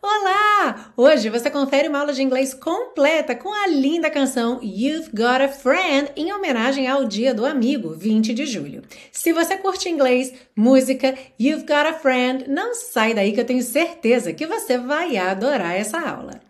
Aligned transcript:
Olá! 0.00 0.92
Hoje 0.96 1.28
você 1.28 1.50
confere 1.50 1.88
uma 1.88 1.98
aula 1.98 2.12
de 2.12 2.22
inglês 2.22 2.54
completa 2.54 3.34
com 3.34 3.52
a 3.52 3.66
linda 3.66 4.10
canção 4.10 4.58
You've 4.62 5.10
Got 5.10 5.42
a 5.42 5.48
Friend 5.48 6.10
em 6.16 6.32
homenagem 6.32 6.88
ao 6.88 7.04
Dia 7.04 7.34
do 7.34 7.44
Amigo, 7.44 7.90
20 7.90 8.32
de 8.32 8.46
julho. 8.46 8.82
Se 9.12 9.32
você 9.32 9.58
curte 9.58 9.88
inglês, 9.88 10.32
música, 10.56 11.14
You've 11.38 11.66
Got 11.66 11.86
a 11.86 11.92
Friend, 11.92 12.48
não 12.48 12.74
sai 12.74 13.12
daí 13.12 13.32
que 13.32 13.40
eu 13.40 13.44
tenho 13.44 13.62
certeza 13.62 14.32
que 14.32 14.46
você 14.46 14.78
vai 14.78 15.18
adorar 15.18 15.74
essa 15.74 15.98
aula. 15.98 16.40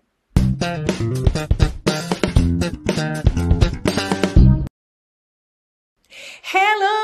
Hello 6.52 7.03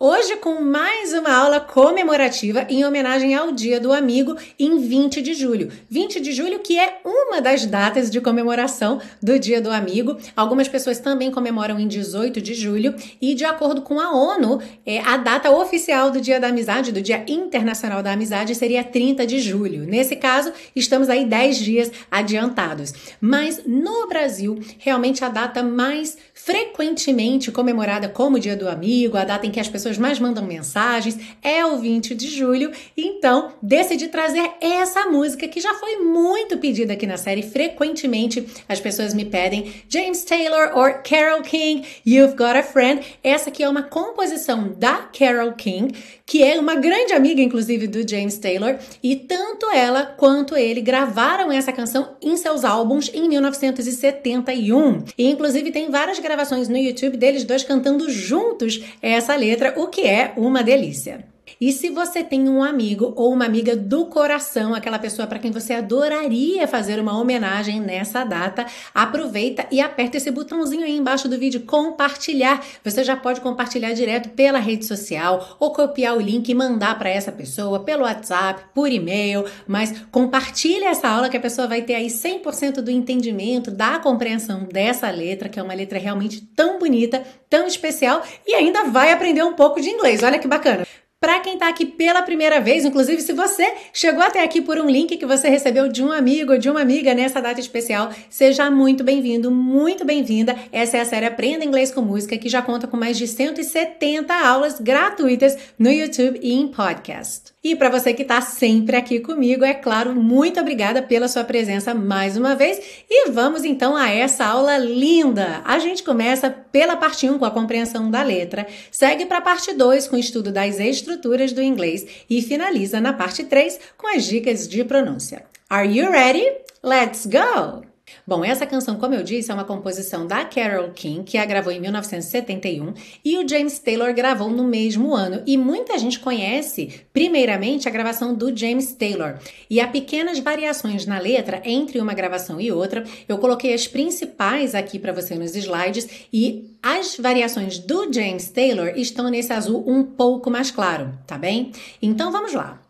Hoje 0.00 0.36
com 0.36 0.60
mais 0.60 1.12
uma 1.12 1.34
aula 1.34 1.58
comemorativa 1.58 2.64
em 2.68 2.84
homenagem 2.84 3.34
ao 3.34 3.50
Dia 3.50 3.80
do 3.80 3.92
Amigo 3.92 4.36
em 4.56 4.78
20 4.78 5.20
de 5.20 5.34
julho. 5.34 5.72
20 5.90 6.20
de 6.20 6.30
julho 6.30 6.60
que 6.60 6.78
é 6.78 7.00
uma 7.04 7.40
das 7.40 7.66
datas 7.66 8.08
de 8.08 8.20
comemoração 8.20 9.00
do 9.20 9.40
Dia 9.40 9.60
do 9.60 9.72
Amigo. 9.72 10.16
Algumas 10.36 10.68
pessoas 10.68 11.00
também 11.00 11.32
comemoram 11.32 11.80
em 11.80 11.88
18 11.88 12.40
de 12.40 12.54
julho 12.54 12.94
e 13.20 13.34
de 13.34 13.44
acordo 13.44 13.82
com 13.82 13.98
a 13.98 14.12
ONU, 14.12 14.62
é, 14.86 15.00
a 15.00 15.16
data 15.16 15.50
oficial 15.50 16.12
do 16.12 16.20
Dia 16.20 16.38
da 16.38 16.46
Amizade, 16.46 16.92
do 16.92 17.02
Dia 17.02 17.24
Internacional 17.26 18.00
da 18.00 18.12
Amizade 18.12 18.54
seria 18.54 18.84
30 18.84 19.26
de 19.26 19.40
julho. 19.40 19.84
Nesse 19.84 20.14
caso, 20.14 20.52
estamos 20.76 21.08
aí 21.08 21.24
10 21.24 21.58
dias 21.58 21.90
adiantados. 22.08 22.94
Mas 23.20 23.62
no 23.66 24.06
Brasil, 24.06 24.60
realmente 24.78 25.24
a 25.24 25.28
data 25.28 25.60
mais 25.60 26.16
frequentemente 26.32 27.50
comemorada 27.50 28.08
como 28.08 28.38
Dia 28.38 28.56
do 28.56 28.68
Amigo, 28.68 29.16
a 29.16 29.24
data 29.24 29.44
em 29.44 29.50
que 29.50 29.58
as 29.58 29.68
pessoas 29.68 29.87
pessoas 29.88 29.98
mais 29.98 30.18
mandam 30.18 30.44
mensagens, 30.44 31.18
é 31.42 31.64
o 31.64 31.78
20 31.78 32.14
de 32.14 32.28
julho. 32.28 32.70
Então, 32.96 33.52
decidi 33.62 34.08
trazer 34.08 34.50
essa 34.60 35.06
música 35.06 35.48
que 35.48 35.60
já 35.60 35.72
foi 35.74 35.96
muito 35.96 36.58
pedida 36.58 36.92
aqui 36.92 37.06
na 37.06 37.16
série. 37.16 37.42
Frequentemente 37.42 38.46
as 38.68 38.80
pessoas 38.80 39.14
me 39.14 39.24
pedem 39.24 39.72
James 39.88 40.24
Taylor 40.24 40.72
ou 40.74 40.84
Carol 41.02 41.42
King, 41.42 41.86
You've 42.06 42.36
Got 42.36 42.58
a 42.58 42.62
Friend. 42.62 43.00
Essa 43.24 43.48
aqui 43.48 43.62
é 43.62 43.68
uma 43.68 43.82
composição 43.82 44.74
da 44.76 45.08
Carol 45.18 45.52
King, 45.52 45.94
que 46.26 46.42
é 46.42 46.58
uma 46.58 46.74
grande 46.74 47.14
amiga, 47.14 47.40
inclusive, 47.40 47.86
do 47.86 48.06
James 48.06 48.36
Taylor. 48.36 48.76
E 49.02 49.16
tanto 49.16 49.70
ela 49.70 50.04
quanto 50.04 50.54
ele 50.54 50.82
gravaram 50.82 51.50
essa 51.50 51.72
canção 51.72 52.16
em 52.20 52.36
seus 52.36 52.64
álbuns 52.64 53.10
em 53.14 53.26
1971. 53.28 55.04
E, 55.16 55.30
inclusive, 55.30 55.70
tem 55.70 55.90
várias 55.90 56.18
gravações 56.18 56.68
no 56.68 56.76
YouTube 56.76 57.16
deles 57.16 57.44
dois 57.44 57.64
cantando 57.64 58.10
juntos 58.10 58.82
essa 59.00 59.34
letra 59.34 59.77
o 59.78 59.86
que 59.86 60.02
é 60.02 60.32
uma 60.36 60.62
delícia. 60.62 61.24
E 61.60 61.72
se 61.72 61.90
você 61.90 62.22
tem 62.22 62.48
um 62.48 62.62
amigo 62.62 63.12
ou 63.16 63.32
uma 63.32 63.44
amiga 63.44 63.74
do 63.74 64.06
coração, 64.06 64.74
aquela 64.74 64.98
pessoa 64.98 65.26
para 65.26 65.40
quem 65.40 65.50
você 65.50 65.72
adoraria 65.72 66.68
fazer 66.68 67.00
uma 67.00 67.18
homenagem 67.18 67.80
nessa 67.80 68.22
data, 68.22 68.64
aproveita 68.94 69.66
e 69.68 69.80
aperta 69.80 70.18
esse 70.18 70.30
botãozinho 70.30 70.84
aí 70.84 70.96
embaixo 70.96 71.28
do 71.28 71.36
vídeo 71.36 71.62
compartilhar. 71.62 72.64
Você 72.84 73.02
já 73.02 73.16
pode 73.16 73.40
compartilhar 73.40 73.92
direto 73.92 74.28
pela 74.28 74.60
rede 74.60 74.86
social 74.86 75.56
ou 75.58 75.72
copiar 75.72 76.16
o 76.16 76.20
link 76.20 76.48
e 76.48 76.54
mandar 76.54 76.96
para 76.96 77.10
essa 77.10 77.32
pessoa 77.32 77.80
pelo 77.80 78.04
WhatsApp, 78.04 78.62
por 78.72 78.92
e-mail, 78.92 79.44
mas 79.66 79.92
compartilhe 80.12 80.84
essa 80.84 81.08
aula 81.08 81.28
que 81.28 81.36
a 81.36 81.40
pessoa 81.40 81.66
vai 81.66 81.82
ter 81.82 81.96
aí 81.96 82.06
100% 82.06 82.80
do 82.80 82.90
entendimento, 82.90 83.72
da 83.72 83.98
compreensão 83.98 84.62
dessa 84.62 85.10
letra, 85.10 85.48
que 85.48 85.58
é 85.58 85.62
uma 85.62 85.74
letra 85.74 85.98
realmente 85.98 86.40
tão 86.54 86.78
bonita, 86.78 87.20
tão 87.50 87.66
especial 87.66 88.22
e 88.46 88.54
ainda 88.54 88.84
vai 88.84 89.10
aprender 89.10 89.42
um 89.42 89.54
pouco 89.54 89.80
de 89.80 89.88
inglês. 89.88 90.22
Olha 90.22 90.38
que 90.38 90.46
bacana. 90.46 90.86
Para 91.20 91.40
quem 91.40 91.54
está 91.54 91.68
aqui 91.68 91.84
pela 91.84 92.22
primeira 92.22 92.60
vez, 92.60 92.84
inclusive 92.84 93.20
se 93.20 93.32
você 93.32 93.74
chegou 93.92 94.22
até 94.22 94.40
aqui 94.40 94.62
por 94.62 94.78
um 94.78 94.88
link 94.88 95.16
que 95.16 95.26
você 95.26 95.48
recebeu 95.48 95.88
de 95.88 96.00
um 96.00 96.12
amigo 96.12 96.52
ou 96.52 96.58
de 96.58 96.70
uma 96.70 96.80
amiga 96.80 97.12
nessa 97.12 97.42
data 97.42 97.58
especial, 97.58 98.12
seja 98.30 98.70
muito 98.70 99.02
bem-vindo, 99.02 99.50
muito 99.50 100.04
bem-vinda. 100.04 100.54
Essa 100.70 100.98
é 100.98 101.00
a 101.00 101.04
série 101.04 101.26
Aprenda 101.26 101.64
Inglês 101.64 101.90
com 101.90 102.02
Música, 102.02 102.38
que 102.38 102.48
já 102.48 102.62
conta 102.62 102.86
com 102.86 102.96
mais 102.96 103.18
de 103.18 103.26
170 103.26 104.32
aulas 104.32 104.78
gratuitas 104.78 105.58
no 105.76 105.90
YouTube 105.90 106.38
e 106.40 106.52
em 106.54 106.68
podcast. 106.68 107.52
E 107.68 107.76
para 107.76 107.90
você 107.90 108.14
que 108.14 108.22
está 108.22 108.40
sempre 108.40 108.96
aqui 108.96 109.20
comigo, 109.20 109.62
é 109.62 109.74
claro, 109.74 110.14
muito 110.14 110.58
obrigada 110.58 111.02
pela 111.02 111.28
sua 111.28 111.44
presença 111.44 111.92
mais 111.92 112.34
uma 112.34 112.54
vez. 112.54 112.80
E 113.10 113.30
vamos 113.30 113.62
então 113.62 113.94
a 113.94 114.08
essa 114.08 114.46
aula 114.46 114.78
linda. 114.78 115.60
A 115.66 115.78
gente 115.78 116.02
começa 116.02 116.48
pela 116.48 116.96
parte 116.96 117.28
1 117.28 117.38
com 117.38 117.44
a 117.44 117.50
compreensão 117.50 118.10
da 118.10 118.22
letra, 118.22 118.66
segue 118.90 119.26
para 119.26 119.36
a 119.36 119.42
parte 119.42 119.74
2 119.74 120.08
com 120.08 120.16
o 120.16 120.18
estudo 120.18 120.50
das 120.50 120.80
estruturas 120.80 121.52
do 121.52 121.60
inglês 121.60 122.06
e 122.30 122.40
finaliza 122.40 123.02
na 123.02 123.12
parte 123.12 123.44
3 123.44 123.78
com 123.98 124.16
as 124.16 124.24
dicas 124.24 124.66
de 124.66 124.82
pronúncia. 124.82 125.44
Are 125.68 125.86
you 125.86 126.10
ready? 126.10 126.50
Let's 126.82 127.26
go! 127.26 127.87
Bom, 128.26 128.44
essa 128.44 128.66
canção, 128.66 128.96
como 128.96 129.14
eu 129.14 129.22
disse, 129.22 129.50
é 129.50 129.54
uma 129.54 129.64
composição 129.64 130.26
da 130.26 130.44
Carole 130.44 130.92
King, 130.92 131.24
que 131.24 131.38
a 131.38 131.44
gravou 131.44 131.72
em 131.72 131.80
1971, 131.80 132.92
e 133.24 133.38
o 133.38 133.48
James 133.48 133.78
Taylor 133.78 134.12
gravou 134.12 134.50
no 134.50 134.64
mesmo 134.64 135.14
ano. 135.14 135.42
E 135.46 135.56
muita 135.56 135.96
gente 135.98 136.18
conhece, 136.20 137.02
primeiramente, 137.12 137.88
a 137.88 137.90
gravação 137.90 138.34
do 138.34 138.54
James 138.56 138.92
Taylor. 138.92 139.38
E 139.70 139.80
há 139.80 139.88
pequenas 139.88 140.38
variações 140.38 141.06
na 141.06 141.18
letra 141.18 141.62
entre 141.64 142.00
uma 142.00 142.14
gravação 142.14 142.60
e 142.60 142.70
outra. 142.70 143.04
Eu 143.28 143.38
coloquei 143.38 143.72
as 143.72 143.86
principais 143.86 144.74
aqui 144.74 144.98
para 144.98 145.12
você 145.12 145.34
nos 145.34 145.56
slides 145.56 146.06
e 146.32 146.76
as 146.82 147.16
variações 147.16 147.78
do 147.78 148.12
James 148.12 148.50
Taylor 148.50 148.92
estão 148.96 149.28
nesse 149.28 149.52
azul 149.52 149.84
um 149.86 150.02
pouco 150.02 150.50
mais 150.50 150.70
claro, 150.70 151.12
tá 151.26 151.36
bem? 151.36 151.72
Então 152.00 152.30
vamos 152.30 152.52
lá. 152.52 152.80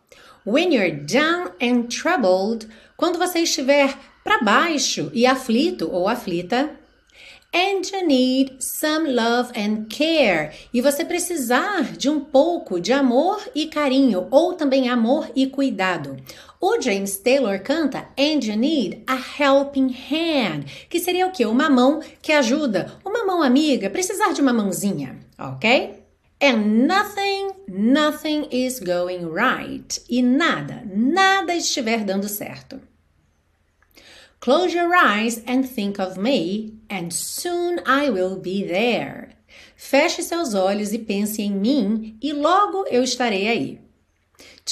When 0.46 0.74
you're 0.74 0.90
down 0.90 1.50
and 1.60 1.88
troubled, 1.88 2.68
quando 2.96 3.18
você 3.18 3.40
estiver 3.40 3.94
para 4.28 4.42
baixo 4.42 5.10
e 5.14 5.24
aflito 5.24 5.88
ou 5.90 6.06
aflita. 6.06 6.70
And 7.54 7.80
you 7.90 8.06
need 8.06 8.56
some 8.62 9.10
love 9.10 9.50
and 9.58 9.86
care. 9.88 10.50
E 10.70 10.82
você 10.82 11.02
precisar 11.02 11.96
de 11.96 12.10
um 12.10 12.20
pouco 12.20 12.78
de 12.78 12.92
amor 12.92 13.40
e 13.54 13.68
carinho, 13.68 14.28
ou 14.30 14.52
também 14.52 14.90
amor 14.90 15.30
e 15.34 15.46
cuidado. 15.46 16.14
O 16.60 16.78
James 16.78 17.16
Taylor 17.16 17.58
canta 17.60 18.10
And 18.18 18.44
you 18.44 18.54
need 18.54 19.02
a 19.06 19.16
helping 19.16 19.96
hand, 20.10 20.66
que 20.90 21.00
seria 21.00 21.26
o 21.26 21.32
que? 21.32 21.46
Uma 21.46 21.70
mão 21.70 22.02
que 22.20 22.30
ajuda, 22.30 22.98
uma 23.02 23.24
mão 23.24 23.42
amiga, 23.42 23.88
precisar 23.88 24.34
de 24.34 24.42
uma 24.42 24.52
mãozinha, 24.52 25.18
ok? 25.38 26.04
And 26.42 26.86
nothing, 26.86 27.52
nothing 27.66 28.46
is 28.52 28.78
going 28.78 29.24
right. 29.24 30.02
E 30.06 30.20
nada, 30.20 30.82
nada 30.94 31.54
estiver 31.56 32.04
dando 32.04 32.28
certo. 32.28 32.87
Close 34.40 34.72
your 34.72 34.94
eyes 34.94 35.42
and 35.46 35.68
think 35.68 35.98
of 35.98 36.16
me, 36.16 36.74
and 36.88 37.12
soon 37.12 37.80
I 37.84 38.08
will 38.08 38.36
be 38.36 38.64
there. 38.64 39.30
Feche 39.76 40.22
seus 40.22 40.54
olhos 40.54 40.92
e 40.92 40.98
pense 40.98 41.42
em 41.42 41.50
mim, 41.50 42.16
e 42.22 42.32
logo 42.32 42.84
eu 42.88 43.02
estarei 43.02 43.48
aí. 43.48 43.80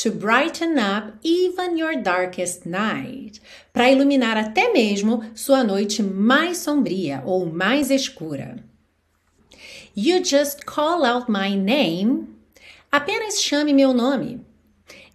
To 0.03 0.13
brighten 0.13 0.79
up 0.79 1.19
even 1.25 1.77
your 1.77 2.01
darkest 2.01 2.65
night. 2.65 3.41
Para 3.73 3.91
iluminar 3.91 4.37
até 4.37 4.73
mesmo 4.73 5.25
sua 5.35 5.65
noite 5.65 6.01
mais 6.01 6.59
sombria 6.59 7.23
ou 7.25 7.47
mais 7.47 7.91
escura. 7.91 8.63
You 9.97 10.23
just 10.25 10.65
call 10.65 11.05
out 11.05 11.29
my 11.29 11.57
name. 11.57 12.29
Apenas 12.93 13.41
chame 13.43 13.73
meu 13.73 13.93
nome. 13.93 14.46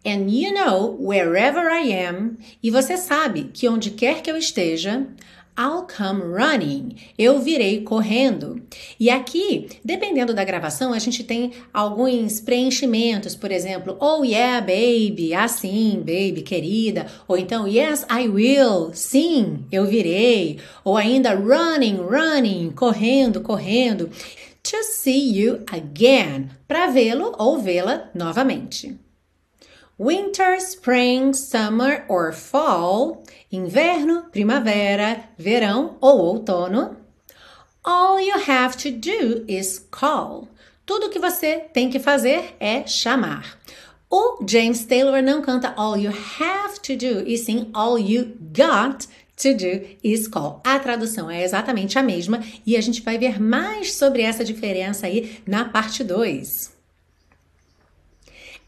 And 0.03 0.31
you 0.31 0.51
know 0.51 0.97
wherever 0.99 1.69
I 1.69 1.93
am, 1.93 2.37
e 2.63 2.71
você 2.71 2.97
sabe 2.97 3.51
que 3.53 3.69
onde 3.69 3.91
quer 3.91 4.23
que 4.23 4.31
eu 4.31 4.35
esteja, 4.35 5.07
I'll 5.55 5.85
come 5.85 6.23
running. 6.23 6.95
Eu 7.17 7.39
virei 7.39 7.81
correndo. 7.81 8.61
E 8.99 9.11
aqui, 9.11 9.67
dependendo 9.85 10.33
da 10.33 10.43
gravação, 10.43 10.91
a 10.91 10.97
gente 10.97 11.23
tem 11.23 11.51
alguns 11.71 12.39
preenchimentos, 12.39 13.35
por 13.35 13.51
exemplo, 13.51 13.95
oh 13.99 14.23
yeah, 14.23 14.59
baby, 14.59 15.35
assim, 15.35 15.97
baby, 15.97 16.41
querida, 16.41 17.05
ou 17.27 17.37
então 17.37 17.67
yes, 17.67 18.03
I 18.09 18.27
will, 18.27 18.91
sim, 18.93 19.65
eu 19.71 19.85
virei, 19.85 20.57
ou 20.83 20.97
ainda 20.97 21.35
running, 21.35 21.97
running, 21.97 22.71
correndo, 22.71 23.41
correndo. 23.41 24.09
To 24.63 24.83
see 24.83 25.39
you 25.39 25.59
again, 25.71 26.49
para 26.67 26.87
vê-lo 26.87 27.35
ou 27.37 27.59
vê-la 27.59 28.09
novamente 28.15 28.97
winter, 30.01 30.55
spring, 30.55 31.31
summer 31.31 32.03
or 32.07 32.33
fall, 32.33 33.23
inverno, 33.51 34.23
primavera, 34.31 35.25
verão 35.37 35.95
ou 36.01 36.17
outono. 36.17 36.97
All 37.83 38.19
you 38.19 38.33
have 38.47 38.75
to 38.77 38.89
do 38.89 39.45
is 39.47 39.77
call. 39.91 40.47
Tudo 40.87 41.11
que 41.11 41.19
você 41.19 41.59
tem 41.71 41.91
que 41.91 41.99
fazer 41.99 42.55
é 42.59 42.87
chamar. 42.87 43.59
O 44.09 44.43
James 44.47 44.83
Taylor 44.85 45.21
não 45.21 45.39
canta 45.43 45.71
all 45.77 45.95
you 45.95 46.11
have 46.11 46.79
to 46.79 46.95
do, 46.95 47.21
e 47.27 47.37
sim 47.37 47.69
all 47.71 47.99
you 47.99 48.35
got 48.39 49.05
to 49.37 49.53
do 49.53 49.85
is 50.03 50.27
call. 50.27 50.61
A 50.63 50.79
tradução 50.79 51.29
é 51.29 51.43
exatamente 51.43 51.99
a 51.99 52.03
mesma 52.03 52.43
e 52.65 52.75
a 52.75 52.81
gente 52.81 53.03
vai 53.03 53.19
ver 53.19 53.39
mais 53.39 53.93
sobre 53.93 54.23
essa 54.23 54.43
diferença 54.43 55.05
aí 55.05 55.43
na 55.45 55.65
parte 55.65 56.03
2. 56.03 56.70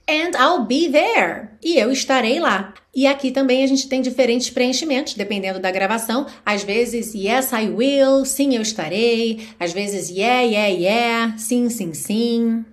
And 0.07 0.35
I'll 0.37 0.65
be 0.65 0.89
there. 0.89 1.49
E 1.63 1.77
eu 1.77 1.91
estarei 1.91 2.39
lá. 2.39 2.73
E 2.93 3.07
aqui 3.07 3.31
também 3.31 3.63
a 3.63 3.67
gente 3.67 3.87
tem 3.87 4.01
diferentes 4.01 4.49
preenchimentos, 4.49 5.13
dependendo 5.13 5.59
da 5.59 5.71
gravação. 5.71 6.27
Às 6.45 6.63
vezes, 6.63 7.13
yes, 7.15 7.51
I 7.51 7.69
will. 7.69 8.25
Sim, 8.25 8.55
eu 8.55 8.61
estarei. 8.61 9.47
Às 9.59 9.71
vezes, 9.71 10.09
yeah, 10.09 10.41
yeah, 10.41 10.67
yeah. 10.67 11.37
Sim, 11.37 11.69
sim, 11.69 11.93
sim. 11.93 12.65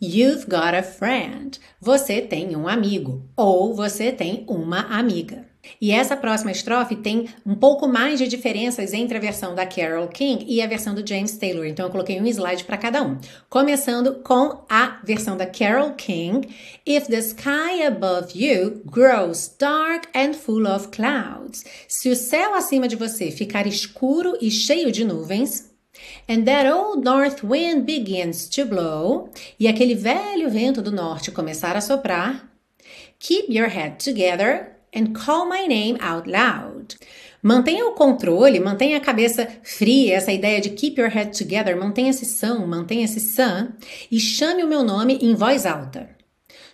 You've 0.00 0.46
got 0.46 0.74
a 0.74 0.82
friend. 0.82 1.58
Você 1.80 2.20
tem 2.20 2.54
um 2.54 2.68
amigo. 2.68 3.22
Ou 3.36 3.74
você 3.74 4.12
tem 4.12 4.44
uma 4.48 4.80
amiga. 4.80 5.47
E 5.80 5.90
essa 5.90 6.16
próxima 6.16 6.50
estrofe 6.50 6.96
tem 6.96 7.28
um 7.44 7.54
pouco 7.54 7.86
mais 7.86 8.18
de 8.18 8.26
diferenças 8.26 8.92
entre 8.92 9.16
a 9.16 9.20
versão 9.20 9.54
da 9.54 9.66
Carole 9.66 10.08
King 10.08 10.44
e 10.48 10.60
a 10.60 10.66
versão 10.66 10.94
do 10.94 11.06
James 11.06 11.36
Taylor. 11.36 11.66
Então 11.66 11.86
eu 11.86 11.92
coloquei 11.92 12.20
um 12.20 12.26
slide 12.26 12.64
para 12.64 12.76
cada 12.76 13.02
um. 13.02 13.18
Começando 13.48 14.16
com 14.24 14.64
a 14.68 15.00
versão 15.04 15.36
da 15.36 15.46
Carole 15.46 15.94
King. 15.94 16.48
If 16.86 17.06
the 17.06 17.18
sky 17.18 17.82
above 17.86 18.32
you 18.34 18.82
grows 18.86 19.54
dark 19.58 20.06
and 20.14 20.34
full 20.34 20.66
of 20.66 20.88
clouds. 20.88 21.64
Se 21.86 22.08
o 22.08 22.16
céu 22.16 22.54
acima 22.54 22.88
de 22.88 22.96
você 22.96 23.30
ficar 23.30 23.66
escuro 23.66 24.36
e 24.40 24.50
cheio 24.50 24.90
de 24.90 25.04
nuvens, 25.04 25.68
And 26.28 26.44
that 26.44 26.66
old 26.66 27.04
north 27.04 27.42
wind 27.42 27.84
begins 27.84 28.48
to 28.50 28.64
blow, 28.64 29.30
e 29.58 29.66
aquele 29.66 29.94
velho 29.94 30.48
vento 30.48 30.80
do 30.80 30.92
norte 30.92 31.32
começar 31.32 31.76
a 31.76 31.80
soprar, 31.80 32.48
keep 33.18 33.52
your 33.52 33.68
head 33.68 33.96
together 34.02 34.77
and 34.94 35.12
call 35.14 35.46
my 35.46 35.66
name 35.66 35.96
out 36.00 36.26
loud. 36.26 36.96
Mantenha 37.42 37.86
o 37.86 37.92
controle, 37.92 38.58
mantenha 38.58 38.96
a 38.96 39.00
cabeça 39.00 39.48
fria, 39.62 40.16
essa 40.16 40.32
ideia 40.32 40.60
de 40.60 40.70
keep 40.70 40.98
your 41.00 41.10
head 41.10 41.36
together, 41.36 41.76
mantenha-se 41.76 42.24
são, 42.24 42.66
mantenha-se 42.66 43.20
sã 43.20 43.68
e 44.10 44.18
chame 44.18 44.64
o 44.64 44.68
meu 44.68 44.82
nome 44.82 45.18
em 45.22 45.34
voz 45.34 45.64
alta. 45.64 46.10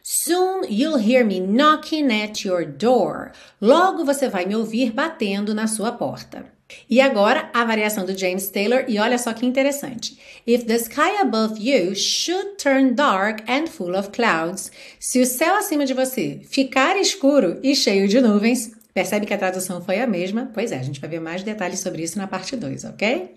Soon 0.02 0.64
you'll 0.68 0.98
hear 0.98 1.24
me 1.24 1.40
knocking 1.40 2.10
at 2.22 2.44
your 2.44 2.64
door. 2.64 3.32
Logo 3.60 4.04
você 4.04 4.28
vai 4.28 4.44
me 4.44 4.54
ouvir 4.54 4.92
batendo 4.92 5.54
na 5.54 5.66
sua 5.66 5.92
porta. 5.92 6.53
E 6.88 7.00
agora 7.00 7.50
a 7.52 7.64
variação 7.64 8.04
do 8.04 8.16
James 8.16 8.48
Taylor, 8.48 8.84
e 8.88 8.98
olha 8.98 9.18
só 9.18 9.32
que 9.32 9.46
interessante. 9.46 10.18
If 10.46 10.64
the 10.64 10.76
sky 10.76 11.20
above 11.20 11.60
you 11.60 11.94
should 11.94 12.56
turn 12.56 12.94
dark 12.94 13.42
and 13.48 13.66
full 13.66 13.96
of 13.96 14.10
clouds, 14.10 14.70
se 14.98 15.20
o 15.20 15.26
céu 15.26 15.54
acima 15.56 15.84
de 15.84 15.94
você 15.94 16.40
ficar 16.44 16.96
escuro 16.96 17.58
e 17.62 17.74
cheio 17.74 18.08
de 18.08 18.20
nuvens, 18.20 18.72
percebe 18.92 19.26
que 19.26 19.34
a 19.34 19.38
tradução 19.38 19.82
foi 19.82 20.00
a 20.00 20.06
mesma? 20.06 20.50
Pois 20.54 20.72
é, 20.72 20.78
a 20.78 20.82
gente 20.82 21.00
vai 21.00 21.10
ver 21.10 21.20
mais 21.20 21.42
detalhes 21.42 21.80
sobre 21.80 22.02
isso 22.02 22.16
na 22.16 22.26
parte 22.26 22.56
2, 22.56 22.84
ok? 22.84 23.30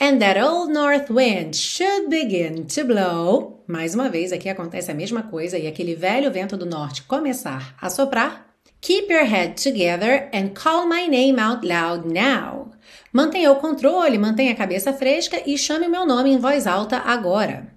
And 0.00 0.18
that 0.18 0.40
old 0.40 0.72
north 0.72 1.10
wind 1.10 1.56
should 1.56 2.08
begin 2.08 2.64
to 2.64 2.84
blow. 2.84 3.64
Mais 3.66 3.94
uma 3.94 4.08
vez, 4.08 4.32
aqui 4.32 4.48
acontece 4.48 4.90
a 4.90 4.94
mesma 4.94 5.22
coisa 5.22 5.58
e 5.58 5.66
aquele 5.66 5.94
velho 5.94 6.30
vento 6.30 6.56
do 6.56 6.66
norte 6.66 7.02
começar 7.02 7.74
a 7.80 7.88
soprar. 7.88 8.49
Keep 8.80 9.10
your 9.10 9.26
head 9.26 9.58
together 9.58 10.30
and 10.32 10.54
call 10.54 10.86
my 10.86 11.06
name 11.06 11.38
out 11.38 11.62
loud 11.62 12.06
now. 12.06 12.72
Mantenha 13.12 13.52
o 13.52 13.56
controle, 13.56 14.16
mantenha 14.16 14.52
a 14.52 14.56
cabeça 14.56 14.92
fresca 14.92 15.42
e 15.44 15.58
chame 15.58 15.86
o 15.86 15.90
meu 15.90 16.06
nome 16.06 16.30
em 16.30 16.38
voz 16.38 16.66
alta 16.66 16.96
agora. 16.96 17.68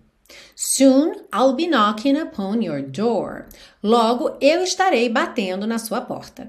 Soon 0.55 1.13
I'll 1.33 1.53
be 1.53 1.67
knocking 1.67 2.17
upon 2.17 2.61
your 2.61 2.81
door. 2.81 3.47
Logo 3.83 4.37
eu 4.39 4.63
estarei 4.63 5.09
batendo 5.09 5.67
na 5.67 5.77
sua 5.77 5.99
porta. 5.99 6.47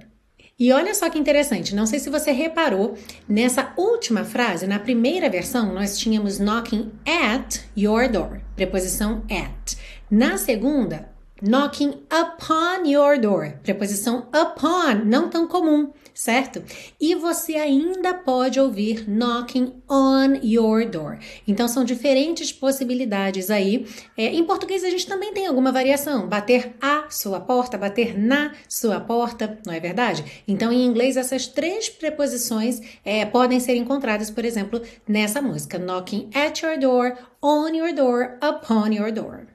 E 0.57 0.73
olha 0.73 0.95
só 0.95 1.11
que 1.11 1.19
interessante, 1.19 1.75
não 1.75 1.85
sei 1.85 1.99
se 1.99 2.09
você 2.09 2.31
reparou, 2.31 2.97
nessa 3.29 3.73
última 3.77 4.25
frase, 4.25 4.69
na 4.69 4.79
primeira 4.79 5.29
versão, 5.29 5.75
nós 5.75 5.99
tínhamos 5.99 6.39
knocking 6.39 6.93
at 7.05 7.59
your 7.77 8.09
door, 8.09 8.41
preposição 8.55 9.25
at. 9.29 9.77
Na 10.09 10.39
segunda, 10.39 11.13
Knocking 11.47 11.93
upon 12.11 12.87
your 12.87 13.21
door. 13.21 13.59
Preposição 13.63 14.29
upon, 14.33 15.05
não 15.05 15.29
tão 15.29 15.47
comum, 15.47 15.93
certo? 16.15 16.65
E 16.99 17.15
você 17.15 17.57
ainda 17.57 18.15
pode 18.15 18.59
ouvir 18.59 19.07
knocking 19.07 19.75
on 19.87 20.37
your 20.43 20.89
door. 20.89 21.19
Então 21.47 21.69
são 21.69 21.85
diferentes 21.85 22.51
possibilidades 22.51 23.51
aí. 23.51 23.87
É, 24.17 24.29
em 24.29 24.43
português 24.43 24.83
a 24.85 24.89
gente 24.89 25.07
também 25.07 25.35
tem 25.35 25.47
alguma 25.47 25.71
variação. 25.71 26.27
Bater 26.27 26.75
a 26.81 27.11
sua 27.11 27.41
porta, 27.41 27.77
bater 27.77 28.19
na 28.19 28.55
sua 28.67 28.99
porta, 28.99 29.59
não 29.67 29.75
é 29.75 29.79
verdade? 29.79 30.43
Então 30.49 30.73
em 30.73 30.87
inglês 30.87 31.15
essas 31.15 31.47
três 31.47 31.91
preposições 31.91 32.81
é, 33.05 33.27
podem 33.27 33.61
ser 33.61 33.77
encontradas, 33.77 34.31
por 34.31 34.47
exemplo, 34.47 34.81
nessa 35.07 35.43
música. 35.43 35.79
Knocking 35.79 36.31
at 36.35 36.63
your 36.63 36.79
door, 36.79 37.19
on 37.43 37.69
your 37.75 37.95
door, 37.95 38.39
upon 38.41 38.95
your 38.95 39.13
door. 39.13 39.54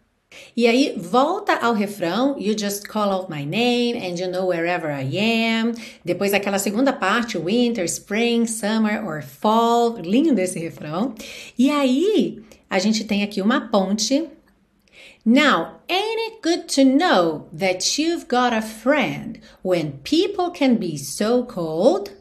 E 0.56 0.68
aí 0.68 0.94
volta 0.98 1.56
ao 1.56 1.74
refrão, 1.74 2.36
You 2.38 2.56
just 2.58 2.88
call 2.88 3.12
out 3.12 3.31
my 3.31 3.46
name 3.46 3.98
and 3.98 4.20
you 4.20 4.30
know 4.30 4.48
wherever 4.48 4.92
I 4.92 5.18
am. 5.18 5.74
Depois 6.04 6.34
aquela 6.34 6.60
segunda 6.60 6.94
parte, 6.94 7.38
Winter, 7.38 7.86
Spring, 7.86 8.46
Summer 8.46 9.04
or 9.06 9.24
Fall. 9.24 9.98
Lindo 9.98 10.40
esse 10.40 10.60
refrão. 10.60 11.16
E 11.58 11.70
aí 11.70 12.44
a 12.70 12.78
gente 12.78 13.04
tem 13.04 13.24
aqui 13.24 13.42
uma 13.42 13.70
ponte. 13.70 14.28
Now, 15.26 15.81
ain't 15.90 16.31
it 16.31 16.42
good 16.42 16.74
to 16.76 16.84
know 16.84 17.48
that 17.58 18.02
you've 18.02 18.28
got 18.28 18.54
a 18.54 18.62
friend 18.62 19.40
when 19.64 20.00
people 20.04 20.52
can 20.52 20.76
be 20.76 20.98
so 20.98 21.44
cold? 21.44 22.12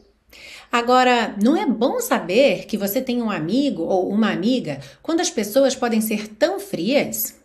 Agora, 0.71 1.35
não 1.41 1.57
é 1.57 1.65
bom 1.65 1.99
saber 1.99 2.65
que 2.65 2.77
você 2.77 3.01
tem 3.01 3.21
um 3.21 3.31
amigo 3.31 3.83
ou 3.83 4.09
uma 4.09 4.31
amiga 4.31 4.79
quando 5.01 5.21
as 5.21 5.29
pessoas 5.29 5.75
podem 5.75 6.01
ser 6.01 6.27
tão 6.27 6.59
frias? 6.59 7.38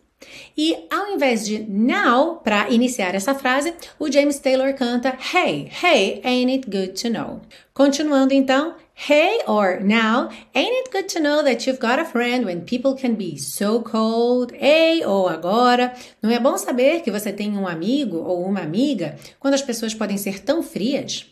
E 0.57 0.85
ao 0.89 1.13
invés 1.13 1.45
de 1.45 1.59
now, 1.59 2.37
para 2.37 2.69
iniciar 2.69 3.13
essa 3.13 3.35
frase, 3.35 3.73
o 3.99 4.11
James 4.11 4.39
Taylor 4.39 4.73
canta 4.73 5.17
Hey, 5.33 5.69
hey, 5.83 6.21
ain't 6.23 6.51
it 6.51 6.69
good 6.69 7.01
to 7.01 7.09
know? 7.09 7.41
Continuando 7.73 8.33
então, 8.33 8.75
Hey 8.97 9.41
or 9.45 9.81
now, 9.81 10.29
ain't 10.53 10.73
it 10.73 10.89
good 10.89 11.09
to 11.09 11.19
know 11.19 11.43
that 11.43 11.67
you've 11.67 11.81
got 11.81 11.99
a 11.99 12.05
friend 12.05 12.45
when 12.45 12.61
people 12.61 12.95
can 12.95 13.15
be 13.15 13.37
so 13.37 13.81
cold? 13.81 14.53
Hey 14.53 15.03
ou 15.05 15.27
agora, 15.27 15.93
não 16.21 16.31
é 16.31 16.39
bom 16.39 16.57
saber 16.57 17.01
que 17.01 17.11
você 17.11 17.33
tem 17.33 17.57
um 17.57 17.67
amigo 17.67 18.17
ou 18.17 18.45
uma 18.45 18.61
amiga 18.61 19.17
quando 19.37 19.53
as 19.53 19.61
pessoas 19.61 19.93
podem 19.93 20.17
ser 20.17 20.39
tão 20.39 20.63
frias? 20.63 21.25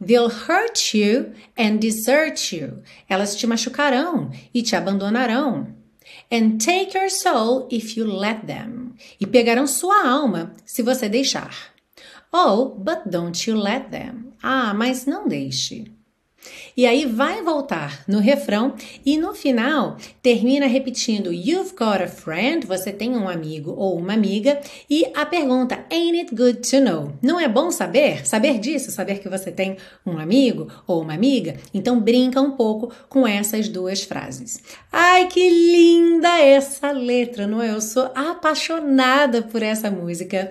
They'll 0.00 0.30
hurt 0.30 0.94
you 0.94 1.32
and 1.58 1.78
desert 1.78 2.54
you. 2.54 2.82
Elas 3.08 3.34
te 3.34 3.48
machucarão 3.48 4.30
e 4.54 4.62
te 4.62 4.76
abandonarão 4.76 5.81
and 6.32 6.58
take 6.58 6.94
your 6.94 7.10
soul 7.10 7.68
if 7.70 7.96
you 7.96 8.06
let 8.06 8.46
them. 8.46 8.94
E 9.20 9.26
pegarão 9.26 9.66
sua 9.66 10.08
alma 10.08 10.54
se 10.64 10.82
você 10.82 11.08
deixar. 11.08 11.54
Oh, 12.32 12.70
but 12.70 13.10
don't 13.10 13.48
you 13.48 13.56
let 13.56 13.90
them. 13.90 14.32
Ah, 14.42 14.72
mas 14.72 15.04
não 15.04 15.28
deixe. 15.28 15.84
E 16.76 16.86
aí 16.86 17.04
vai 17.04 17.42
voltar 17.42 18.04
no 18.08 18.18
refrão 18.18 18.74
e 19.04 19.18
no 19.18 19.34
final 19.34 19.96
termina 20.22 20.66
repetindo 20.66 21.32
You've 21.32 21.74
got 21.76 22.02
a 22.02 22.08
friend, 22.08 22.66
você 22.66 22.92
tem 22.92 23.16
um 23.16 23.28
amigo 23.28 23.74
ou 23.76 23.96
uma 23.96 24.14
amiga, 24.14 24.60
e 24.88 25.06
a 25.14 25.26
pergunta 25.26 25.84
Ain't 25.90 26.18
it 26.18 26.34
good 26.34 26.68
to 26.70 26.80
know? 26.80 27.12
Não 27.22 27.38
é 27.38 27.48
bom 27.48 27.70
saber? 27.70 28.26
Saber 28.26 28.58
disso, 28.58 28.90
saber 28.90 29.18
que 29.18 29.28
você 29.28 29.50
tem 29.50 29.76
um 30.04 30.18
amigo 30.18 30.68
ou 30.86 31.02
uma 31.02 31.14
amiga? 31.14 31.56
Então 31.74 32.00
brinca 32.00 32.40
um 32.40 32.52
pouco 32.52 32.92
com 33.08 33.26
essas 33.26 33.68
duas 33.68 34.02
frases. 34.02 34.62
Ai, 34.90 35.28
que 35.28 35.48
linda 35.48 36.38
essa 36.40 36.90
letra, 36.90 37.46
não 37.46 37.62
é? 37.62 37.70
Eu 37.70 37.80
sou 37.80 38.10
apaixonada 38.14 39.42
por 39.42 39.62
essa 39.62 39.90
música. 39.90 40.50